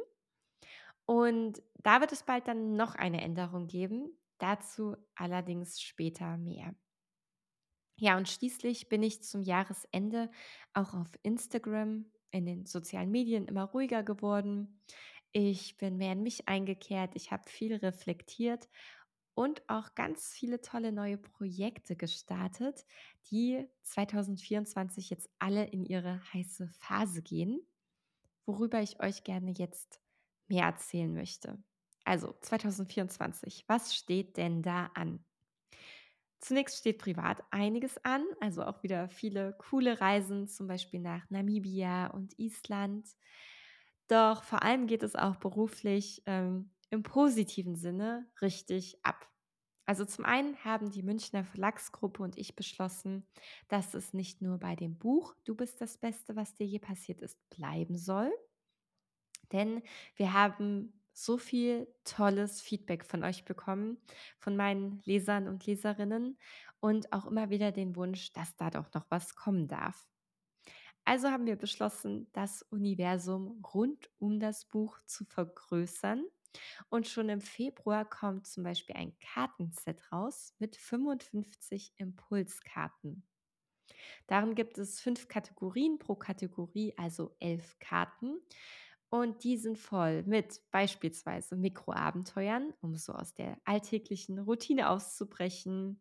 Und 1.07 1.62
da 1.83 2.01
wird 2.01 2.12
es 2.12 2.25
bald 2.25 2.46
dann 2.49 2.77
noch 2.77 2.94
eine 2.94 3.22
Änderung 3.22 3.66
geben. 3.66 4.18
Dazu 4.38 4.96
allerdings 5.14 5.81
später 5.81 6.37
mehr. 6.37 6.75
Ja, 7.99 8.18
und 8.18 8.29
schließlich 8.29 8.88
bin 8.88 9.03
ich 9.03 9.22
zum 9.22 9.42
Jahresende 9.42 10.31
auch 10.75 10.92
auf 10.92 11.09
Instagram 11.22 12.05
in 12.31 12.44
den 12.44 12.66
sozialen 12.66 13.11
Medien 13.11 13.46
immer 13.46 13.64
ruhiger 13.64 14.03
geworden. 14.03 14.83
Ich 15.33 15.79
bin 15.79 15.96
mehr 15.96 16.12
in 16.12 16.22
mich 16.22 16.49
eingekehrt, 16.49 17.12
ich 17.14 17.31
habe 17.31 17.49
viel 17.49 17.75
reflektiert 17.77 18.68
und 19.37 19.68
auch 19.68 19.94
ganz 19.94 20.33
viele 20.33 20.62
tolle 20.62 20.92
neue 20.92 21.18
Projekte 21.18 21.94
gestartet, 21.94 22.87
die 23.31 23.68
2024 23.83 25.11
jetzt 25.11 25.29
alle 25.38 25.64
in 25.66 25.85
ihre 25.85 26.22
heiße 26.33 26.70
Phase 26.72 27.20
gehen, 27.20 27.61
worüber 28.46 28.81
ich 28.81 28.99
euch 29.01 29.25
gerne 29.25 29.53
jetzt 29.55 30.01
mehr 30.49 30.64
erzählen 30.64 31.12
möchte. 31.12 31.62
Also 32.05 32.35
2024, 32.40 33.64
was 33.68 33.94
steht 33.94 34.38
denn 34.38 34.62
da 34.62 34.87
an? 34.94 35.22
Zunächst 36.38 36.79
steht 36.79 36.99
privat 36.99 37.42
einiges 37.51 38.03
an, 38.05 38.25
also 38.40 38.64
auch 38.64 38.83
wieder 38.83 39.11
viele 39.11 39.55
coole 39.59 40.01
Reisen, 40.01 40.49
zum 40.49 40.66
Beispiel 40.66 41.01
nach 41.01 41.29
Namibia 41.29 42.07
und 42.07 42.38
Island. 42.38 43.07
Doch 44.09 44.44
vor 44.44 44.62
allem 44.62 44.87
geht 44.87 45.03
es 45.03 45.14
auch 45.14 45.37
beruflich 45.37 46.22
ähm, 46.25 46.70
im 46.97 47.03
positiven 47.03 47.77
Sinne 47.77 48.27
richtig 48.43 48.99
ab. 49.05 49.29
Also 49.87 50.05
zum 50.05 50.25
einen 50.25 50.57
haben 50.65 50.91
die 50.91 51.03
Münchner 51.05 51.45
Verlagsgruppe 51.45 52.23
und 52.23 52.37
ich 52.37 52.57
beschlossen, 52.57 53.25
dass 53.69 53.95
es 53.95 54.13
nicht 54.13 54.43
nur 54.43 54.59
bei 54.59 54.75
dem 54.75 54.99
Buch 54.99 55.35
Du 55.45 55.55
bist 55.55 55.81
das 55.81 55.99
Beste, 55.99 56.35
was 56.35 56.55
dir 56.55 56.67
je 56.67 56.81
passiert 56.81 57.23
ist, 57.23 57.39
bleiben 57.51 57.97
soll. 57.97 58.33
Denn 59.53 59.83
wir 60.17 60.33
haben 60.33 61.01
so 61.13 61.39
viel 61.39 61.87
tolles 62.05 62.61
Feedback 62.61 63.05
von 63.05 63.23
euch 63.25 63.45
bekommen, 63.45 63.99
von 64.39 64.57
meinen 64.57 65.01
Lesern 65.05 65.49
und 65.49 65.65
Leserinnen 65.65 66.39
und 66.81 67.13
auch 67.13 67.27
immer 67.27 67.49
wieder 67.49 67.73
den 67.73 67.97
Wunsch, 67.97 68.33
dass 68.33 68.57
da 68.57 68.71
doch 68.71 68.93
noch 68.93 69.07
was 69.09 69.35
kommen 69.37 69.69
darf. 69.69 70.07
Also 71.05 71.31
haben 71.31 71.47
wir 71.47 71.57
beschlossen, 71.57 72.29
das 72.33 72.63
Universum 72.63 73.65
rund 73.73 74.11
um 74.19 74.41
das 74.41 74.65
Buch 74.65 74.99
zu 75.07 75.25
vergrößern. 75.25 76.25
Und 76.89 77.07
schon 77.07 77.29
im 77.29 77.41
Februar 77.41 78.05
kommt 78.09 78.47
zum 78.47 78.65
Beispiel 78.65 78.97
ein 78.97 79.17
Kartenset 79.21 80.01
raus 80.13 80.55
mit 80.59 80.77
55 80.77 81.93
Impulskarten. 81.97 83.23
Darin 84.27 84.55
gibt 84.55 84.79
es 84.79 85.01
fünf 85.01 85.29
Kategorien 85.29 85.99
pro 85.99 86.15
Kategorie, 86.15 86.95
also 86.97 87.35
elf 87.41 87.79
Karten. 87.79 88.41
Und 89.09 89.45
die 89.45 89.57
sind 89.57 89.79
voll 89.79 90.25
mit 90.25 90.61
beispielsweise 90.73 91.57
Mikroabenteuern, 91.57 92.75
um 92.81 92.97
so 92.97 93.13
aus 93.13 93.35
der 93.35 93.57
alltäglichen 93.65 94.41
Routine 94.41 94.91
auszubrechen, 94.91 96.01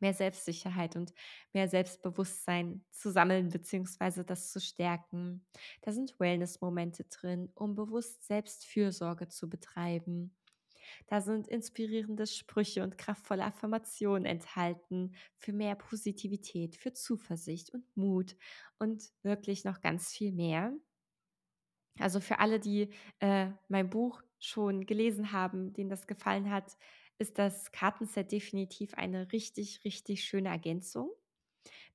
mehr 0.00 0.14
Selbstsicherheit 0.14 0.96
und 0.96 1.12
mehr 1.52 1.68
Selbstbewusstsein 1.68 2.84
zu 2.90 3.10
sammeln 3.10 3.50
bzw. 3.50 4.24
das 4.24 4.50
zu 4.50 4.60
stärken. 4.60 5.46
Da 5.82 5.92
sind 5.92 6.18
Wellness-Momente 6.18 7.04
drin, 7.04 7.50
um 7.54 7.74
bewusst 7.74 8.24
Selbstfürsorge 8.26 9.28
zu 9.28 9.48
betreiben. 9.48 10.36
Da 11.06 11.20
sind 11.20 11.48
inspirierende 11.48 12.26
Sprüche 12.26 12.82
und 12.82 12.98
kraftvolle 12.98 13.44
Affirmationen 13.44 14.26
enthalten 14.26 15.14
für 15.36 15.52
mehr 15.52 15.74
Positivität, 15.74 16.76
für 16.76 16.92
Zuversicht 16.92 17.72
und 17.72 17.84
Mut 17.96 18.36
und 18.78 19.10
wirklich 19.22 19.64
noch 19.64 19.80
ganz 19.80 20.12
viel 20.12 20.32
mehr. 20.32 20.72
Also 21.98 22.20
für 22.20 22.38
alle, 22.40 22.58
die 22.58 22.90
äh, 23.20 23.50
mein 23.68 23.88
Buch 23.88 24.22
schon 24.38 24.84
gelesen 24.84 25.32
haben, 25.32 25.72
denen 25.72 25.90
das 25.90 26.06
gefallen 26.06 26.50
hat, 26.50 26.76
ist 27.18 27.38
das 27.38 27.72
Kartenset 27.72 28.32
definitiv 28.32 28.94
eine 28.94 29.32
richtig, 29.32 29.84
richtig 29.84 30.24
schöne 30.24 30.48
Ergänzung. 30.50 31.10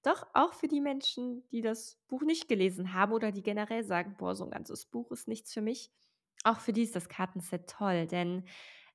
Doch 0.04 0.28
auch 0.34 0.54
für 0.54 0.68
die 0.68 0.82
Menschen, 0.82 1.48
die 1.50 1.62
das 1.62 1.98
Buch 2.08 2.22
nicht 2.24 2.48
gelesen 2.48 2.94
haben 2.94 3.12
oder 3.14 3.32
die 3.32 3.44
generell 3.44 3.84
sagen, 3.84 4.16
boah, 4.18 4.36
so 4.36 4.46
ein 4.46 4.52
ganzes 4.52 4.86
Buch 4.86 5.12
ist 5.12 5.28
nichts 5.28 5.54
für 5.54 5.62
mich. 5.62 5.92
Auch 6.44 6.60
für 6.60 6.74
die 6.74 6.84
ist 6.84 6.96
das 6.96 7.10
Kartenset 7.10 7.70
toll, 7.70 8.08
denn 8.08 8.46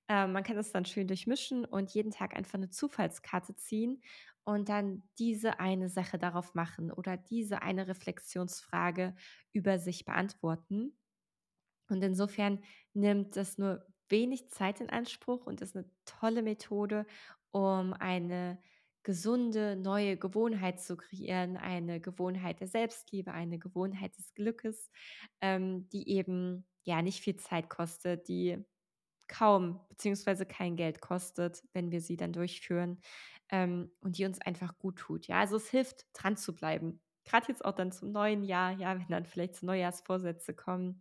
äh, 0.08 0.26
man 0.26 0.42
kann 0.44 0.56
es 0.58 0.72
dann 0.72 0.84
schön 0.87 1.08
durchmischen 1.08 1.64
und 1.64 1.90
jeden 1.92 2.10
Tag 2.10 2.34
einfach 2.37 2.54
eine 2.54 2.70
Zufallskarte 2.70 3.56
ziehen 3.56 4.02
und 4.44 4.68
dann 4.68 5.02
diese 5.18 5.60
eine 5.60 5.88
Sache 5.88 6.18
darauf 6.18 6.54
machen 6.54 6.90
oder 6.92 7.16
diese 7.16 7.62
eine 7.62 7.87
Reflexionsfrage 7.88 9.14
über 9.52 9.78
sich 9.78 10.04
beantworten. 10.04 10.98
Und 11.88 12.02
insofern 12.02 12.62
nimmt 12.94 13.37
das 13.37 13.58
nur 13.58 13.87
wenig 14.08 14.50
Zeit 14.50 14.80
in 14.80 14.90
Anspruch 14.90 15.46
und 15.46 15.60
ist 15.60 15.76
eine 15.76 15.90
tolle 16.04 16.42
Methode, 16.42 17.06
um 17.50 17.92
eine 17.92 18.58
gesunde 19.02 19.76
neue 19.76 20.16
Gewohnheit 20.16 20.80
zu 20.80 20.96
kreieren, 20.96 21.56
eine 21.56 22.00
Gewohnheit 22.00 22.60
der 22.60 22.68
Selbstliebe, 22.68 23.32
eine 23.32 23.58
Gewohnheit 23.58 24.16
des 24.16 24.32
Glückes, 24.34 24.90
ähm, 25.40 25.88
die 25.90 26.08
eben, 26.08 26.66
ja, 26.84 27.02
nicht 27.02 27.20
viel 27.20 27.36
Zeit 27.36 27.68
kostet, 27.68 28.28
die 28.28 28.64
kaum 29.28 29.80
beziehungsweise 29.88 30.46
kein 30.46 30.76
Geld 30.76 31.00
kostet, 31.00 31.64
wenn 31.72 31.90
wir 31.92 32.00
sie 32.00 32.16
dann 32.16 32.32
durchführen, 32.32 33.00
ähm, 33.50 33.92
und 34.00 34.18
die 34.18 34.24
uns 34.26 34.40
einfach 34.40 34.78
gut 34.78 34.96
tut. 34.98 35.26
Ja, 35.28 35.40
also 35.40 35.56
es 35.56 35.70
hilft, 35.70 36.06
dran 36.14 36.36
zu 36.36 36.54
bleiben. 36.54 37.00
Gerade 37.24 37.48
jetzt 37.48 37.64
auch 37.64 37.72
dann 37.74 37.92
zum 37.92 38.12
neuen 38.12 38.42
Jahr, 38.44 38.72
ja, 38.72 38.98
wenn 38.98 39.06
dann 39.08 39.26
vielleicht 39.26 39.56
so 39.56 39.66
Neujahrsvorsätze 39.66 40.54
kommen, 40.54 40.98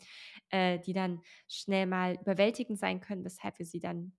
äh, 0.49 0.79
die 0.79 0.93
dann 0.93 1.21
schnell 1.47 1.85
mal 1.85 2.15
überwältigend 2.21 2.79
sein 2.79 3.01
können, 3.01 3.23
weshalb 3.25 3.59
wir 3.59 3.65
sie 3.65 3.79
dann 3.79 4.13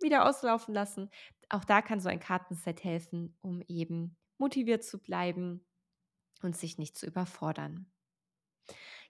wieder 0.00 0.28
auslaufen 0.28 0.74
lassen. 0.74 1.10
Auch 1.50 1.64
da 1.64 1.82
kann 1.82 2.00
so 2.00 2.08
ein 2.08 2.20
Kartenset 2.20 2.84
helfen, 2.84 3.38
um 3.42 3.62
eben 3.68 4.16
motiviert 4.38 4.84
zu 4.84 5.00
bleiben 5.00 5.66
und 6.42 6.56
sich 6.56 6.78
nicht 6.78 6.98
zu 6.98 7.06
überfordern. 7.06 7.92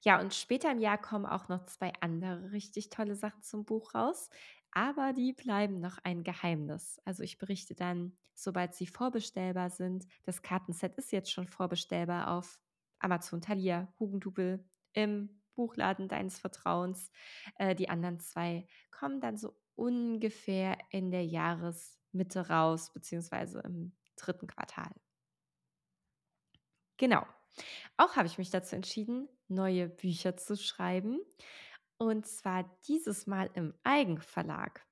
Ja, 0.03 0.21
und 0.21 0.35
später 0.35 0.71
im 0.73 0.79
Jahr 0.79 0.99
kommen 1.01 1.27
auch 1.27 1.49
noch 1.49 1.65
2 1.67 1.93
andere 2.01 2.53
richtig 2.53 2.91
tolle 2.91 3.15
Sachen 3.17 3.43
zum 3.43 3.65
Buch 3.65 3.95
raus, 3.95 4.31
aber 4.73 5.13
die 5.13 5.33
bleiben 5.33 5.81
noch 5.81 5.99
ein 6.03 6.25
Geheimnis. 6.25 7.01
Also, 7.05 7.23
ich 7.23 7.39
berichte 7.39 7.75
dann, 7.75 8.17
sobald 8.35 8.75
sie 8.75 8.87
vorbestellbar 8.87 9.71
sind. 9.71 10.07
Das 10.25 10.43
Kartenset 10.43 10.95
ist 10.97 11.13
jetzt 11.13 11.31
schon 11.31 11.47
vorbestellbar 11.47 12.29
auf 12.31 12.61
Amazon, 12.99 13.41
Thalia, 13.43 13.93
Hugendubel, 13.99 14.65
im 14.95 15.43
Buchladen 15.55 16.09
deines 16.09 16.39
Vertrauens. 16.39 17.11
Äh, 17.57 17.75
die 17.75 17.89
anderen 17.89 18.19
2 18.21 18.67
kommen 18.91 19.21
dann 19.21 19.37
so 19.37 19.57
ungefähr 19.75 20.79
in 20.91 21.11
der 21.11 21.25
Jahresmitte 21.25 22.49
raus, 22.49 22.93
beziehungsweise 22.93 23.61
im 23.61 23.97
dritten 24.17 24.47
Quartal. 24.47 24.93
Genau. 26.97 27.27
Auch 27.97 28.17
habe 28.17 28.27
ich 28.27 28.39
mich 28.39 28.51
dazu 28.51 28.77
entschieden, 28.77 29.29
neue 29.49 29.89
Bücher 29.89 30.37
zu 30.37 30.57
schreiben. 30.57 31.21
Und 31.99 32.27
zwar 32.27 32.65
dieses 32.89 33.27
Mal 33.27 33.51
im 33.55 33.75
Eigenverlag. 33.85 34.85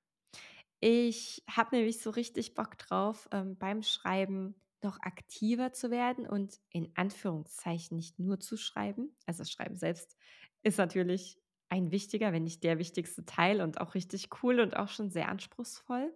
Ich 0.80 1.44
habe 1.48 1.76
nämlich 1.76 2.00
so 2.00 2.10
richtig 2.10 2.54
Bock 2.54 2.78
drauf, 2.78 3.28
ähm, 3.32 3.58
beim 3.58 3.82
Schreiben 3.82 4.54
noch 4.82 4.98
aktiver 5.02 5.72
zu 5.72 5.90
werden 5.90 6.26
und 6.26 6.58
in 6.70 6.90
Anführungszeichen 6.96 7.96
nicht 7.96 8.18
nur 8.18 8.40
zu 8.40 8.56
schreiben. 8.56 9.14
Also 9.26 9.40
das 9.42 9.50
Schreiben 9.50 9.76
selbst 9.76 10.16
ist 10.62 10.78
natürlich 10.78 11.38
ein 11.68 11.90
wichtiger, 11.90 12.32
wenn 12.32 12.44
nicht 12.44 12.64
der 12.64 12.78
wichtigste 12.78 13.24
Teil 13.24 13.60
und 13.60 13.80
auch 13.80 13.94
richtig 13.94 14.28
cool 14.42 14.60
und 14.60 14.76
auch 14.76 14.88
schon 14.88 15.10
sehr 15.10 15.28
anspruchsvoll. 15.28 16.12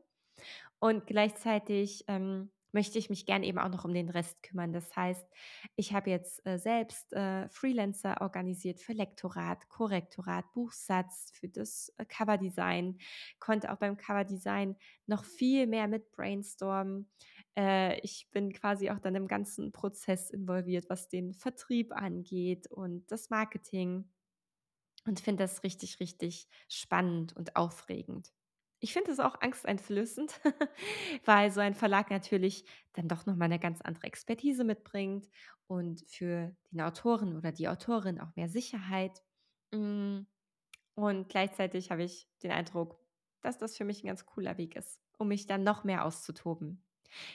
Und 0.81 1.07
gleichzeitig 1.07 2.05
ähm, 2.09 2.51
möchte 2.75 2.99
ich 2.99 3.09
mich 3.09 3.25
gern 3.25 3.43
eben 3.43 3.59
auch 3.59 3.69
noch 3.69 3.85
um 3.85 3.95
den 3.95 4.11
Rest 4.11 4.43
kümmern. 4.43 4.73
Das 4.73 4.95
heißt, 4.95 5.27
ich 5.77 5.95
habe 5.95 6.11
jetzt 6.11 6.45
äh, 6.45 6.59
selbst 6.59 7.13
äh, 7.13 7.49
Freelancer 7.49 8.21
organisiert 8.21 8.81
für 8.81 8.93
Lektorat, 8.93 9.69
Korrektorat, 9.69 10.53
Buchsatz, 10.53 11.31
für 11.33 11.49
das 11.49 11.95
äh, 11.97 12.05
Coverdesign, 12.05 12.99
konnte 13.39 13.73
auch 13.73 13.79
beim 13.79 13.97
Coverdesign 13.97 14.77
noch 15.07 15.25
viel 15.25 15.67
mehr 15.67 15.87
mit 15.87 16.11
brainstormen. 16.11 17.09
Äh, 17.57 18.01
ich 18.01 18.29
bin 18.33 18.53
quasi 18.53 18.91
auch 18.91 18.99
dann 18.99 19.15
im 19.15 19.29
ganzen 19.29 19.71
Prozess 19.73 20.31
involviert, 20.31 20.91
was 20.91 21.09
den 21.09 21.33
Vertrieb 21.33 21.93
angeht 21.93 22.67
und 22.67 23.11
das 23.11 23.31
Marketing 23.31 24.11
und 25.07 25.21
finde 25.21 25.45
das 25.45 25.63
richtig, 25.63 26.01
richtig 26.01 26.49
spannend 26.69 27.37
und 27.37 27.55
aufregend. 27.55 28.33
Ich 28.81 28.93
finde 28.93 29.13
es 29.13 29.21
auch 29.21 29.41
angsteinflößend, 29.41 30.41
weil 31.25 31.51
so 31.51 31.61
ein 31.61 31.75
Verlag 31.75 32.11
natürlich 32.11 32.65
dann 32.93 33.09
doch 33.09 33.27
noch 33.27 33.37
mal 33.37 33.49
'ne 33.49 33.59
ganz 33.59 33.81
andere 33.81 34.05
Expertise 34.07 34.65
mitbringt 34.65 35.29
und 35.67 36.05
für 36.09 36.55
den 36.71 36.81
Autoren 36.83 37.37
oder 37.37 37.53
die 37.53 37.69
Autorin 37.69 38.21
auch 38.21 38.37
mehr 38.37 38.49
Sicherheit. 38.49 39.23
Hm, 39.73 40.27
und 40.95 41.29
gleichzeitig 41.29 41.91
habe 41.91 42.05
ich 42.05 42.29
den 42.43 42.53
Eindruck, 42.53 43.01
dass 43.43 43.59
das 43.59 43.77
für 43.77 43.85
mich 43.85 44.05
ein 44.05 44.09
ganz 44.09 44.27
cooler 44.27 44.59
Weg 44.59 44.77
ist, 44.77 45.01
um 45.19 45.29
mich 45.29 45.47
dann 45.47 45.65
noch 45.65 45.85
mehr 45.85 46.05
auszutoben. 46.05 46.85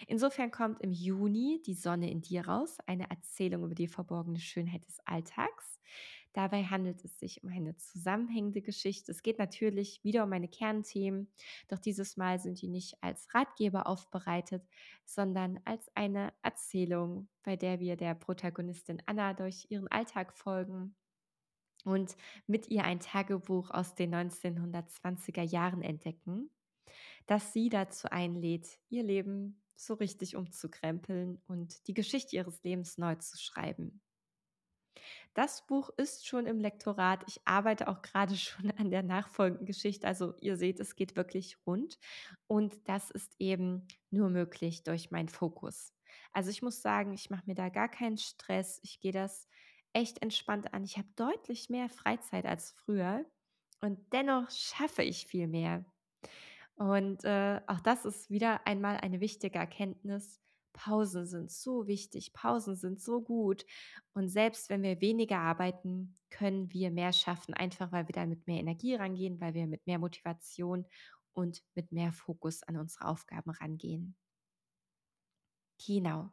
Insofern 0.08 0.52
kommt 0.52 0.82
im 0.82 0.92
Juni 0.92 1.62
Die 1.66 1.74
Sonne 1.76 2.12
in 2.12 2.22
dir 2.22 2.48
raus, 2.48 2.78
eine 2.88 3.10
Erzählung 3.10 3.66
über 3.66 3.76
die 3.76 3.88
verborgene 3.88 4.40
Schönheit 4.40 4.88
des 4.88 5.00
Alltags. 5.06 5.80
Dabei 6.34 6.64
handelt 6.64 7.04
es 7.04 7.18
sich 7.20 7.44
um 7.44 7.50
eine 7.50 7.76
zusammenhängende 7.76 8.62
Geschichte. 8.62 9.12
Es 9.12 9.24
geht 9.24 9.40
natürlich 9.40 10.04
wieder 10.04 10.24
um 10.24 10.30
meine 10.30 10.48
Kernthemen, 10.48 11.32
doch 11.68 11.80
dieses 11.80 12.18
Mal 12.18 12.40
sind 12.40 12.62
die 12.62 12.68
nicht 12.68 13.02
als 13.02 13.34
Ratgeber 13.34 13.88
aufbereitet, 13.88 14.64
sondern 15.06 15.60
als 15.66 15.90
eine 15.96 16.34
Erzählung, 16.44 17.30
bei 17.44 17.56
der 17.56 17.80
wir 17.80 17.98
der 17.98 18.14
Protagonistin 18.14 19.02
Anna 19.08 19.34
durch 19.34 19.68
ihren 19.70 19.88
Alltag 19.88 20.34
folgen 20.34 20.96
und 21.84 22.16
mit 22.46 22.68
ihr 22.70 22.84
ein 22.84 23.00
Tagebuch 23.00 23.72
aus 23.72 23.96
den 23.96 24.14
1920er 24.14 25.42
Jahren 25.44 25.82
entdecken, 25.82 26.52
das 27.26 27.54
sie 27.54 27.70
dazu 27.70 28.10
einlädt, 28.10 28.80
ihr 28.90 29.04
Leben 29.04 29.64
so 29.76 29.94
richtig 29.94 30.36
umzukrempeln 30.36 31.42
und 31.48 31.88
die 31.88 31.94
Geschichte 31.94 32.36
ihres 32.36 32.62
Lebens 32.64 32.98
neu 32.98 33.16
zu 33.16 33.38
schreiben. 33.38 34.02
Das 35.34 35.66
Buch 35.66 35.90
ist 35.98 36.28
schon 36.28 36.46
im 36.46 36.60
Lektorat. 36.60 37.24
Ich 37.28 37.42
arbeite 37.46 37.88
auch 37.88 38.02
gerade 38.02 38.36
schon 38.38 38.72
an 38.72 38.90
der 38.90 39.04
nachfolgenden 39.04 39.66
Geschichte. 39.66 40.08
Also 40.08 40.36
ihr 40.40 40.58
seht, 40.58 40.80
es 40.80 40.96
geht 40.96 41.16
wirklich 41.16 41.58
rund. 41.66 42.00
Und 42.48 42.88
das 42.88 43.12
ist 43.12 43.36
eben 43.40 43.88
nur 44.12 44.30
möglich 44.30 44.84
durch 44.84 45.12
meinen 45.12 45.30
Fokus. 45.30 45.94
Also 46.34 46.50
ich 46.50 46.62
muss 46.62 46.82
sagen, 46.82 47.14
ich 47.14 47.30
mache 47.30 47.44
mir 47.46 47.56
da 47.56 47.70
gar 47.70 47.90
keinen 47.90 48.18
Stress. 48.18 48.80
Ich 48.84 49.00
gehe 49.00 49.12
das 49.12 49.48
echt 49.94 50.22
entspannt 50.22 50.74
an. 50.74 50.84
Ich 50.84 50.98
habe 50.98 51.08
deutlich 51.16 51.70
mehr 51.70 51.90
Freizeit 51.90 52.46
als 52.46 52.72
früher. 52.72 53.26
Und 53.82 54.14
dennoch 54.14 54.50
schaffe 54.50 55.04
ich 55.04 55.26
viel 55.26 55.48
mehr. 55.48 55.86
Und 56.76 57.24
äh, 57.26 57.60
auch 57.68 57.80
das 57.82 58.06
ist 58.06 58.30
wieder 58.30 58.66
einmal 58.66 58.98
eine 58.98 59.20
wichtige 59.20 59.60
Erkenntnis. 59.60 60.40
Pausen 60.74 61.26
sind 61.26 61.52
so 61.52 61.88
wichtig, 61.88 62.34
Pausen 62.34 62.76
sind 62.76 63.02
so 63.02 63.22
gut. 63.22 63.66
Und 64.14 64.30
selbst 64.30 64.70
wenn 64.70 64.84
wir 64.84 65.02
weniger 65.02 65.40
arbeiten, 65.40 66.18
können 66.30 66.72
wir 66.72 66.92
mehr 66.92 67.14
schaffen, 67.14 67.54
einfach 67.54 67.92
weil 67.92 68.08
wir 68.08 68.14
da 68.14 68.26
mit 68.26 68.48
mehr 68.48 68.60
Energie 68.60 68.96
rangehen, 68.96 69.40
weil 69.42 69.54
wir 69.54 69.68
mit 69.68 69.86
mehr 69.88 70.00
Motivation 70.00 70.86
und 71.34 71.64
mit 71.76 71.92
mehr 71.92 72.12
Fokus 72.12 72.64
an 72.64 72.78
unsere 72.78 73.06
Aufgaben 73.06 73.50
rangehen. 73.50 74.16
Genau. 75.86 76.30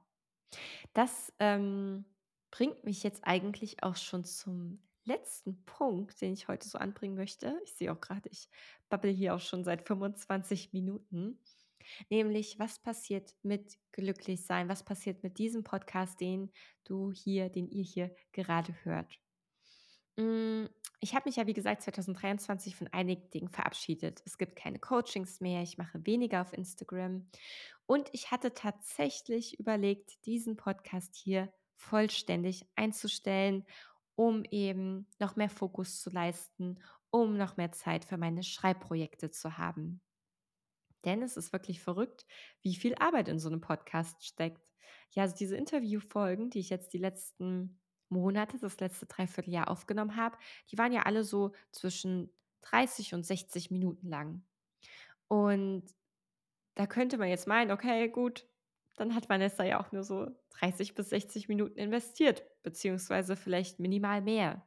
Das 0.93 1.33
ähm, 1.39 2.05
bringt 2.51 2.85
mich 2.85 3.03
jetzt 3.03 3.25
eigentlich 3.25 3.83
auch 3.83 3.97
schon 3.97 4.25
zum 4.25 4.83
letzten 5.05 5.65
Punkt, 5.65 6.21
den 6.21 6.33
ich 6.33 6.49
heute 6.49 6.69
so 6.69 6.79
anbringen 6.79 7.15
möchte. 7.15 7.59
Ich 7.65 7.75
sehe 7.75 7.93
auch 7.93 8.01
gerade, 8.01 8.29
ich 8.29 8.49
babbel 8.89 9.13
hier 9.13 9.35
auch 9.35 9.41
schon 9.41 9.65
seit 9.65 9.87
25 9.87 10.73
Minuten. 10.73 11.39
Nämlich, 12.11 12.59
was 12.59 12.79
passiert 12.83 13.35
mit 13.43 13.77
Glücklichsein? 13.93 14.69
Was 14.69 14.85
passiert 14.85 15.23
mit 15.23 15.39
diesem 15.39 15.65
Podcast, 15.65 16.21
den 16.21 16.53
du 16.85 17.13
hier, 17.13 17.49
den 17.49 17.69
ihr 17.69 17.85
hier 17.85 18.15
gerade 18.33 18.75
hört? 18.85 19.19
Hm, 20.19 20.69
ich 21.01 21.15
habe 21.15 21.29
mich 21.29 21.37
ja, 21.37 21.47
wie 21.47 21.53
gesagt, 21.53 21.83
2023 21.83 22.75
von 22.75 22.89
einigen 22.89 23.29
Dingen 23.31 23.51
verabschiedet. 23.51 24.23
Es 24.25 24.39
gibt 24.39 24.57
keine 24.57 24.79
Coachings 24.79 25.41
mehr, 25.41 25.63
ich 25.63 25.77
mache 25.77 26.05
weniger 26.07 26.41
auf 26.41 26.53
Instagram 26.55 27.29
und 27.87 28.09
ich 28.13 28.31
hatte 28.31 28.55
tatsächlich 28.55 29.61
überlegt, 29.61 30.25
diesen 30.25 30.57
Podcast 30.57 31.15
hier 31.15 31.53
vollständig 31.77 32.67
einzustellen, 32.77 33.65
um 34.15 34.45
eben 34.51 35.07
noch 35.19 35.37
mehr 35.37 35.51
Fokus 35.51 36.01
zu 36.01 36.09
leisten, 36.09 36.83
um 37.11 37.37
noch 37.37 37.59
mehr 37.59 37.73
Zeit 37.73 38.07
für 38.07 38.17
meine 38.17 38.43
Schreibprojekte 38.43 39.31
zu 39.31 39.59
haben. 39.59 40.01
Denn 41.07 41.23
es 41.23 41.37
ist 41.37 41.53
wirklich 41.53 41.81
verrückt, 41.81 42.27
wie 42.63 42.75
viel 42.75 42.95
Arbeit 42.97 43.29
in 43.29 43.39
so 43.39 43.49
einem 43.49 43.61
Podcast 43.61 44.27
steckt. 44.27 44.73
Ja, 45.13 45.23
also 45.23 45.37
diese 45.37 45.57
Interviewfolgen, 45.57 46.51
die 46.51 46.59
ich 46.59 46.69
jetzt 46.69 46.93
die 46.93 46.99
letzten 46.99 47.81
Monate, 48.09 48.59
das 48.59 48.79
letzte 48.81 49.07
Dreivierteljahr 49.07 49.71
aufgenommen 49.71 50.17
habe, 50.17 50.37
die 50.71 50.79
waren 50.79 50.93
ja 50.93 51.03
alle 51.03 51.25
so 51.25 51.53
zwischen 51.73 52.31
30 52.63 53.15
und 53.15 53.25
60 53.25 53.71
Minuten 53.71 54.09
lang. 54.09 54.45
Und 55.29 55.85
da 56.75 56.87
könnte 56.87 57.19
man 57.19 57.29
jetzt 57.29 57.47
meinen, 57.47 57.71
okay, 57.71 58.09
gut, 58.09 58.47
dann 58.97 59.15
hat 59.15 59.29
Vanessa 59.29 59.65
ja 59.65 59.81
auch 59.81 59.93
nur 59.93 60.05
so 60.05 60.29
30 60.59 60.95
bis 60.95 61.11
60 61.11 61.49
Minuten 61.49 61.79
investiert, 61.79 62.45
beziehungsweise 62.63 63.37
vielleicht 63.37 63.79
minimal 63.79 64.23
mehr. 64.23 64.67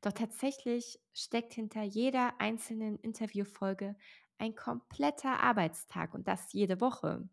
Doch 0.00 0.12
tatsächlich 0.12 0.98
steckt 1.12 1.54
hinter 1.54 1.82
jeder 1.82 2.40
einzelnen 2.40 2.98
Interviewfolge 2.98 3.96
ein 4.42 4.56
kompletter 4.56 5.40
Arbeitstag 5.40 6.14
und 6.14 6.26
das 6.26 6.52
jede 6.52 6.80
Woche. 6.80 7.28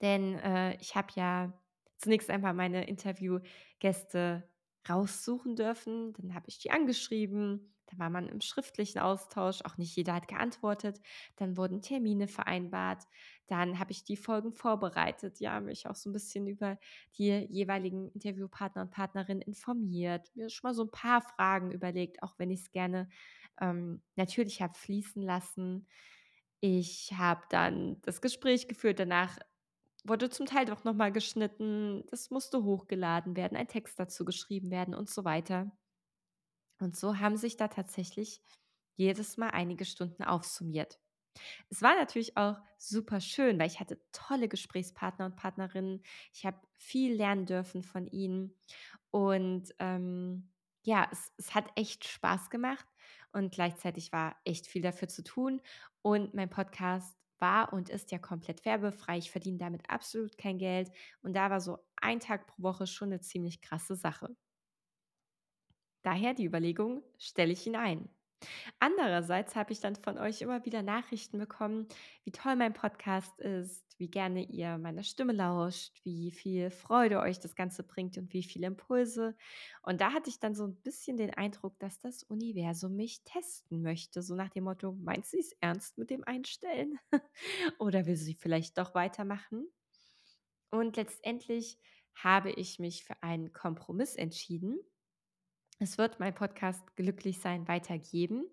Denn 0.00 0.36
äh, 0.40 0.74
ich 0.80 0.96
habe 0.96 1.08
ja 1.14 1.52
zunächst 1.96 2.28
einmal 2.28 2.54
meine 2.54 2.88
Interviewgäste 2.88 4.48
raussuchen 4.88 5.54
dürfen. 5.54 6.12
Dann 6.14 6.34
habe 6.34 6.46
ich 6.48 6.58
die 6.58 6.72
angeschrieben. 6.72 7.72
Da 7.86 7.98
war 7.98 8.10
man 8.10 8.28
im 8.28 8.40
schriftlichen 8.40 8.98
Austausch. 8.98 9.62
Auch 9.64 9.76
nicht 9.76 9.94
jeder 9.94 10.14
hat 10.14 10.26
geantwortet. 10.26 11.00
Dann 11.36 11.56
wurden 11.56 11.82
Termine 11.82 12.26
vereinbart. 12.26 13.04
Dann 13.46 13.78
habe 13.78 13.92
ich 13.92 14.02
die 14.02 14.16
Folgen 14.16 14.52
vorbereitet. 14.52 15.38
Ja, 15.38 15.60
mich 15.60 15.86
auch 15.86 15.94
so 15.94 16.10
ein 16.10 16.12
bisschen 16.12 16.48
über 16.48 16.78
die 17.16 17.46
jeweiligen 17.48 18.08
Interviewpartner 18.08 18.82
und 18.82 18.90
Partnerinnen 18.90 19.42
informiert. 19.42 20.34
Mir 20.34 20.50
schon 20.50 20.68
mal 20.68 20.74
so 20.74 20.82
ein 20.82 20.90
paar 20.90 21.20
Fragen 21.20 21.70
überlegt, 21.70 22.24
auch 22.24 22.34
wenn 22.38 22.50
ich 22.50 22.62
es 22.62 22.72
gerne 22.72 23.08
ähm, 23.60 24.02
natürlich 24.16 24.62
habe 24.62 24.74
fließen 24.74 25.22
lassen. 25.22 25.86
Ich 26.60 27.12
habe 27.16 27.42
dann 27.50 28.00
das 28.02 28.20
Gespräch 28.20 28.68
geführt. 28.68 29.00
Danach 29.00 29.38
wurde 30.04 30.30
zum 30.30 30.46
Teil 30.46 30.66
doch 30.66 30.84
noch 30.84 30.94
mal 30.94 31.12
geschnitten, 31.12 32.04
das 32.10 32.30
musste 32.30 32.64
hochgeladen 32.64 33.36
werden, 33.36 33.56
ein 33.56 33.68
Text 33.68 33.98
dazu 33.98 34.24
geschrieben 34.24 34.70
werden 34.70 34.94
und 34.94 35.10
so 35.10 35.24
weiter. 35.24 35.72
Und 36.80 36.96
so 36.96 37.18
haben 37.18 37.36
sich 37.36 37.56
da 37.56 37.68
tatsächlich 37.68 38.42
jedes 38.96 39.36
Mal 39.36 39.50
einige 39.50 39.84
Stunden 39.84 40.24
aufsummiert. 40.24 40.98
Es 41.70 41.82
war 41.82 41.94
natürlich 41.94 42.36
auch 42.36 42.58
super 42.78 43.20
schön, 43.20 43.58
weil 43.58 43.68
ich 43.68 43.80
hatte 43.80 44.00
tolle 44.12 44.48
Gesprächspartner 44.48 45.26
und 45.26 45.36
Partnerinnen. 45.36 46.02
Ich 46.34 46.44
habe 46.44 46.60
viel 46.74 47.14
lernen 47.14 47.46
dürfen 47.46 47.82
von 47.82 48.06
ihnen. 48.06 48.56
Und 49.10 49.74
ähm, 49.78 50.51
ja, 50.82 51.08
es, 51.10 51.32
es 51.36 51.54
hat 51.54 51.66
echt 51.76 52.04
Spaß 52.06 52.50
gemacht 52.50 52.86
und 53.32 53.52
gleichzeitig 53.52 54.12
war 54.12 54.36
echt 54.44 54.66
viel 54.66 54.82
dafür 54.82 55.08
zu 55.08 55.22
tun. 55.22 55.60
Und 56.02 56.34
mein 56.34 56.50
Podcast 56.50 57.16
war 57.38 57.72
und 57.72 57.88
ist 57.88 58.10
ja 58.12 58.18
komplett 58.18 58.64
werbefrei. 58.64 59.18
Ich 59.18 59.30
verdiene 59.30 59.58
damit 59.58 59.88
absolut 59.88 60.38
kein 60.38 60.58
Geld. 60.58 60.90
Und 61.22 61.34
da 61.34 61.50
war 61.50 61.60
so 61.60 61.78
ein 61.96 62.20
Tag 62.20 62.46
pro 62.46 62.62
Woche 62.62 62.86
schon 62.86 63.08
eine 63.08 63.20
ziemlich 63.20 63.60
krasse 63.60 63.96
Sache. 63.96 64.36
Daher 66.02 66.34
die 66.34 66.46
Überlegung, 66.46 67.02
stelle 67.18 67.52
ich 67.52 67.66
ihn 67.66 67.76
ein. 67.76 68.08
Andererseits 68.78 69.54
habe 69.56 69.72
ich 69.72 69.80
dann 69.80 69.96
von 69.96 70.18
euch 70.18 70.42
immer 70.42 70.64
wieder 70.64 70.82
Nachrichten 70.82 71.38
bekommen, 71.38 71.86
wie 72.24 72.32
toll 72.32 72.56
mein 72.56 72.72
Podcast 72.72 73.38
ist, 73.40 73.98
wie 73.98 74.08
gerne 74.08 74.42
ihr 74.44 74.78
meiner 74.78 75.02
Stimme 75.02 75.32
lauscht, 75.32 76.00
wie 76.04 76.30
viel 76.30 76.70
Freude 76.70 77.20
euch 77.20 77.40
das 77.40 77.54
Ganze 77.54 77.82
bringt 77.82 78.18
und 78.18 78.32
wie 78.32 78.42
viele 78.42 78.66
Impulse. 78.66 79.36
Und 79.82 80.00
da 80.00 80.12
hatte 80.12 80.30
ich 80.30 80.40
dann 80.40 80.54
so 80.54 80.64
ein 80.64 80.76
bisschen 80.76 81.16
den 81.16 81.32
Eindruck, 81.34 81.78
dass 81.78 82.00
das 82.00 82.22
Universum 82.24 82.96
mich 82.96 83.22
testen 83.24 83.82
möchte. 83.82 84.22
So 84.22 84.34
nach 84.34 84.50
dem 84.50 84.64
Motto, 84.64 84.92
meint 84.92 85.26
sie 85.26 85.38
es 85.38 85.52
ernst 85.60 85.98
mit 85.98 86.10
dem 86.10 86.24
Einstellen? 86.24 86.98
Oder 87.78 88.06
will 88.06 88.16
sie 88.16 88.34
vielleicht 88.34 88.78
doch 88.78 88.94
weitermachen? 88.94 89.66
Und 90.70 90.96
letztendlich 90.96 91.78
habe 92.14 92.50
ich 92.50 92.78
mich 92.78 93.04
für 93.04 93.22
einen 93.22 93.52
Kompromiss 93.52 94.16
entschieden 94.16 94.78
es 95.82 95.98
wird 95.98 96.20
mein 96.20 96.34
Podcast 96.34 96.94
Glücklich 96.94 97.40
sein 97.40 97.66
weitergeben. 97.66 98.44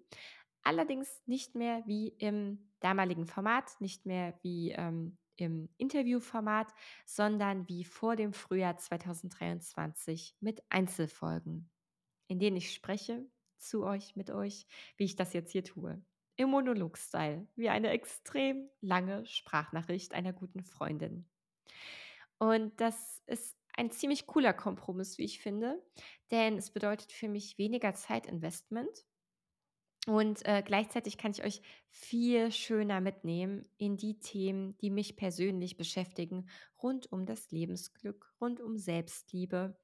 Allerdings 0.63 1.07
nicht 1.27 1.53
mehr 1.55 1.83
wie 1.85 2.09
im 2.17 2.71
damaligen 2.79 3.27
Format, 3.27 3.79
nicht 3.79 4.05
mehr 4.05 4.37
wie 4.41 4.71
ähm, 4.71 5.17
im 5.35 5.69
Interviewformat, 5.77 6.73
sondern 7.05 7.69
wie 7.69 7.85
vor 7.85 8.15
dem 8.15 8.33
Frühjahr 8.33 8.77
2023 8.77 10.37
mit 10.41 10.63
Einzelfolgen, 10.69 11.69
in 12.27 12.39
denen 12.39 12.57
ich 12.57 12.73
spreche 12.73 13.25
zu 13.57 13.83
euch, 13.83 14.15
mit 14.15 14.31
euch, 14.31 14.65
wie 14.97 15.05
ich 15.05 15.15
das 15.15 15.33
jetzt 15.33 15.51
hier 15.51 15.63
tue. 15.63 16.01
Im 16.35 16.49
Monolog-Style, 16.49 17.47
wie 17.55 17.69
eine 17.69 17.89
extrem 17.89 18.69
lange 18.81 19.25
Sprachnachricht 19.25 20.13
einer 20.13 20.33
guten 20.33 20.63
Freundin. 20.63 21.29
Und 22.39 22.79
das 22.81 23.21
ist 23.27 23.58
ein 23.79 23.91
ziemlich 23.91 24.27
cooler 24.27 24.53
Kompromiss, 24.53 25.17
wie 25.17 25.25
ich 25.25 25.39
finde, 25.39 25.81
denn 26.31 26.57
es 26.57 26.71
bedeutet 26.71 27.11
für 27.11 27.29
mich 27.29 27.57
weniger 27.57 27.93
Zeitinvestment 27.93 29.05
und 30.07 30.45
äh, 30.45 30.63
gleichzeitig 30.65 31.17
kann 31.17 31.31
ich 31.31 31.43
euch 31.43 31.61
viel 31.89 32.51
schöner 32.51 32.99
mitnehmen 33.01 33.69
in 33.77 33.97
die 33.97 34.19
Themen, 34.19 34.77
die 34.77 34.89
mich 34.89 35.17
persönlich 35.17 35.77
beschäftigen, 35.77 36.49
rund 36.81 37.11
um 37.11 37.25
das 37.25 37.51
Lebensglück, 37.51 38.33
rund 38.41 38.59
um 38.59 38.77
Selbstliebe. 38.77 39.77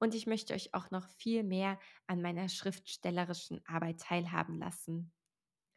Und 0.00 0.14
ich 0.14 0.26
möchte 0.26 0.54
euch 0.54 0.74
auch 0.74 0.90
noch 0.90 1.08
viel 1.08 1.44
mehr 1.44 1.78
an 2.06 2.22
meiner 2.22 2.48
schriftstellerischen 2.48 3.60
Arbeit 3.66 4.00
teilhaben 4.00 4.58
lassen. 4.58 5.12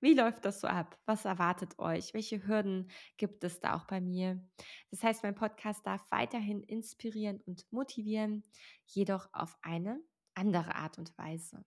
Wie 0.02 0.16
läuft 0.16 0.46
das 0.46 0.62
so 0.62 0.68
ab? 0.68 1.00
Was 1.06 1.26
erwartet 1.26 1.78
euch? 1.78 2.16
Welche 2.16 2.48
Hürden 2.48 2.90
gibt 3.18 3.44
es 3.44 3.60
da 3.60 3.76
auch 3.76 3.86
bei 3.86 4.02
mir? 4.02 4.44
Das 4.90 5.04
heißt, 5.04 5.22
mein 5.22 5.36
Podcast 5.36 5.86
darf 5.86 6.04
weiterhin 6.10 6.64
inspirieren 6.64 7.40
und 7.46 7.72
motivieren, 7.72 8.44
jedoch 8.88 9.30
auf 9.32 9.56
eine 9.62 10.02
andere 10.34 10.74
Art 10.74 10.98
und 10.98 11.16
Weise. 11.20 11.64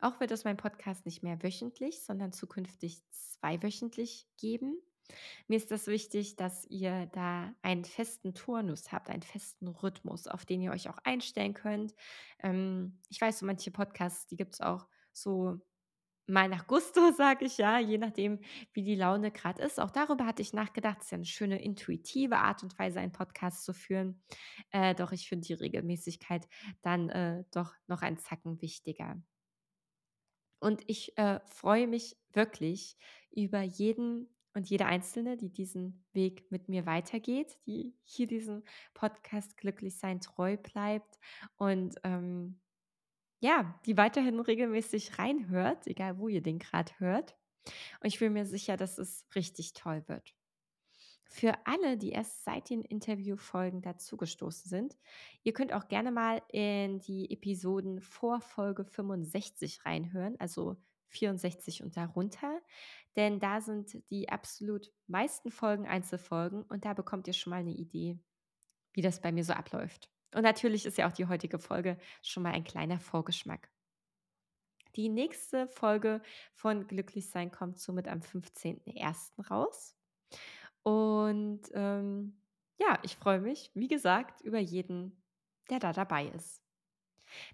Auch 0.00 0.20
wird 0.20 0.30
es 0.30 0.44
mein 0.44 0.56
Podcast 0.56 1.04
nicht 1.04 1.22
mehr 1.22 1.42
wöchentlich, 1.42 2.02
sondern 2.02 2.32
zukünftig 2.32 3.02
zweiwöchentlich 3.10 4.26
geben. 4.38 4.80
Mir 5.48 5.56
ist 5.56 5.70
das 5.70 5.86
wichtig, 5.88 6.36
dass 6.36 6.64
ihr 6.64 7.06
da 7.12 7.54
einen 7.60 7.84
festen 7.84 8.34
Turnus 8.34 8.90
habt, 8.90 9.10
einen 9.10 9.22
festen 9.22 9.68
Rhythmus, 9.68 10.26
auf 10.26 10.46
den 10.46 10.62
ihr 10.62 10.72
euch 10.72 10.88
auch 10.88 10.98
einstellen 11.04 11.52
könnt. 11.52 11.94
Ähm, 12.42 13.00
ich 13.10 13.20
weiß, 13.20 13.38
so 13.38 13.46
manche 13.46 13.70
Podcasts, 13.70 14.26
die 14.26 14.36
gibt 14.36 14.54
es 14.54 14.60
auch 14.62 14.86
so 15.12 15.60
Mal 16.26 16.48
nach 16.48 16.66
Gusto, 16.66 17.10
sage 17.16 17.44
ich 17.44 17.58
ja, 17.58 17.78
je 17.78 17.98
nachdem, 17.98 18.40
wie 18.72 18.82
die 18.82 18.96
Laune 18.96 19.30
gerade 19.30 19.62
ist. 19.62 19.78
Auch 19.78 19.90
darüber 19.90 20.26
hatte 20.26 20.42
ich 20.42 20.52
nachgedacht. 20.52 20.98
Es 20.98 21.04
ist 21.04 21.10
ja 21.12 21.16
eine 21.16 21.24
schöne 21.24 21.62
intuitive 21.62 22.36
Art 22.38 22.62
und 22.62 22.78
Weise, 22.78 23.00
einen 23.00 23.12
Podcast 23.12 23.64
zu 23.64 23.72
führen. 23.72 24.22
Äh, 24.70 24.94
doch 24.94 25.12
ich 25.12 25.28
finde 25.28 25.46
die 25.46 25.54
Regelmäßigkeit 25.54 26.48
dann 26.82 27.08
äh, 27.10 27.44
doch 27.52 27.74
noch 27.86 28.02
ein 28.02 28.18
Zacken 28.18 28.60
wichtiger. 28.60 29.20
Und 30.58 30.82
ich 30.86 31.16
äh, 31.18 31.40
freue 31.44 31.86
mich 31.86 32.16
wirklich 32.32 32.96
über 33.30 33.62
jeden 33.62 34.28
und 34.54 34.70
jede 34.70 34.86
Einzelne, 34.86 35.36
die 35.36 35.52
diesen 35.52 36.04
Weg 36.14 36.50
mit 36.50 36.68
mir 36.68 36.86
weitergeht, 36.86 37.58
die 37.66 37.94
hier 38.04 38.26
diesem 38.26 38.64
Podcast 38.94 39.56
glücklich 39.58 39.98
sein 39.98 40.20
treu 40.20 40.56
bleibt 40.56 41.18
und 41.56 41.96
ähm, 42.04 42.58
ja, 43.40 43.78
die 43.86 43.96
weiterhin 43.96 44.40
regelmäßig 44.40 45.18
reinhört, 45.18 45.86
egal 45.86 46.18
wo 46.18 46.28
ihr 46.28 46.42
den 46.42 46.58
gerade 46.58 46.92
hört. 46.98 47.36
Und 48.00 48.08
ich 48.08 48.18
bin 48.18 48.32
mir 48.32 48.46
sicher, 48.46 48.76
dass 48.76 48.98
es 48.98 49.26
richtig 49.34 49.72
toll 49.74 50.04
wird. 50.06 50.34
Für 51.28 51.54
alle, 51.66 51.96
die 51.96 52.10
erst 52.10 52.44
seit 52.44 52.70
den 52.70 52.82
Interviewfolgen 52.82 53.82
dazugestoßen 53.82 54.68
sind, 54.68 54.96
ihr 55.42 55.52
könnt 55.52 55.72
auch 55.72 55.88
gerne 55.88 56.12
mal 56.12 56.40
in 56.52 57.00
die 57.00 57.30
Episoden 57.30 58.00
vor 58.00 58.40
Folge 58.40 58.84
65 58.84 59.84
reinhören, 59.84 60.36
also 60.38 60.76
64 61.08 61.82
und 61.82 61.96
darunter, 61.96 62.60
denn 63.16 63.40
da 63.40 63.60
sind 63.60 63.98
die 64.10 64.28
absolut 64.28 64.92
meisten 65.06 65.50
Folgen 65.50 65.86
Einzelfolgen 65.86 66.62
und 66.62 66.84
da 66.84 66.94
bekommt 66.94 67.26
ihr 67.26 67.32
schon 67.32 67.50
mal 67.50 67.60
eine 67.60 67.74
Idee, 67.74 68.18
wie 68.92 69.02
das 69.02 69.20
bei 69.20 69.32
mir 69.32 69.44
so 69.44 69.52
abläuft. 69.52 70.10
Und 70.36 70.42
natürlich 70.42 70.84
ist 70.84 70.98
ja 70.98 71.08
auch 71.08 71.14
die 71.14 71.28
heutige 71.28 71.58
Folge 71.58 71.96
schon 72.20 72.42
mal 72.42 72.52
ein 72.52 72.62
kleiner 72.62 73.00
Vorgeschmack. 73.00 73.70
Die 74.94 75.08
nächste 75.08 75.66
Folge 75.66 76.20
von 76.52 76.86
Glücklichsein 76.86 77.50
kommt 77.50 77.78
somit 77.78 78.06
am 78.06 78.20
15.01. 78.20 79.48
raus. 79.50 79.96
Und, 80.82 81.62
ähm, 81.72 82.38
ja, 82.76 82.98
ich 83.02 83.16
freue 83.16 83.40
mich, 83.40 83.70
wie 83.72 83.88
gesagt, 83.88 84.42
über 84.42 84.58
jeden, 84.58 85.24
der 85.70 85.78
da 85.78 85.94
dabei 85.94 86.26
ist. 86.26 86.62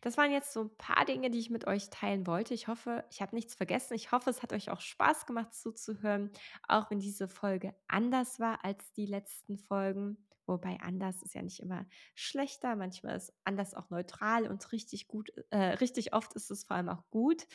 Das 0.01 0.16
waren 0.16 0.33
jetzt 0.33 0.53
so 0.53 0.62
ein 0.62 0.77
paar 0.77 1.05
Dinge, 1.05 1.31
die 1.31 1.38
ich 1.38 1.51
mit 1.51 1.68
euch 1.68 1.88
teilen 1.88 2.27
wollte. 2.27 2.53
Ich 2.53 2.66
hoffe, 2.66 3.05
ich 3.12 3.23
habe 3.23 3.37
nichts 3.37 3.55
vergessen. 3.55 3.95
Ich 3.95 4.11
hoffe, 4.11 4.29
es 4.29 4.42
hat 4.42 4.53
euch 4.53 4.71
auch 4.71 4.81
Spaß 4.81 5.25
gemacht 5.27 5.55
zuzuhören, 5.55 6.33
auch 6.66 6.90
wenn 6.90 6.99
diese 6.99 7.29
Folge 7.29 7.77
anders 7.87 8.40
war 8.40 8.64
als 8.64 8.92
die 8.95 9.07
letzten 9.07 9.57
Folgen. 9.57 10.16
Wobei 10.47 10.79
anders 10.81 11.23
ist 11.23 11.35
ja 11.35 11.43
nicht 11.43 11.61
immer 11.61 11.87
schlechter, 12.15 12.77
manchmal 12.77 13.17
ist 13.17 13.33
anders 13.45 13.75
auch 13.75 13.91
neutral 13.91 14.49
und 14.49 14.73
richtig 14.73 15.07
gut 15.07 15.33
äh, 15.51 15.75
richtig 15.75 16.15
oft 16.15 16.35
ist 16.35 16.51
es 16.51 16.65
vor 16.65 16.77
allem 16.77 16.89
auch 16.89 17.09
gut. 17.11 17.47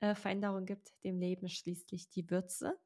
Äh, 0.00 0.14
Veränderung 0.14 0.64
gibt 0.64 0.92
dem 1.04 1.18
Leben 1.18 1.48
schließlich 1.48 2.10
die 2.10 2.30
Würze. 2.30 2.78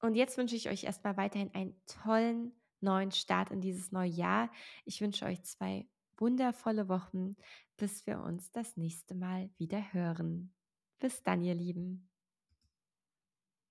Und 0.00 0.14
jetzt 0.14 0.36
wünsche 0.36 0.56
ich 0.56 0.68
euch 0.68 0.84
erstmal 0.84 1.16
weiterhin 1.16 1.54
einen 1.54 1.80
tollen 1.86 2.52
neuen 2.80 3.12
Start 3.12 3.50
in 3.50 3.60
dieses 3.60 3.92
neue 3.92 4.10
Jahr. 4.10 4.50
Ich 4.84 5.00
wünsche 5.00 5.24
euch 5.26 5.42
zwei 5.42 5.86
wundervolle 6.18 6.88
Wochen, 6.88 7.36
bis 7.76 8.06
wir 8.06 8.20
uns 8.20 8.50
das 8.52 8.76
nächste 8.76 9.14
Mal 9.14 9.50
wieder 9.58 9.92
hören. 9.92 10.54
Bis 10.98 11.22
dann, 11.22 11.42
ihr 11.42 11.54
Lieben. 11.54 12.08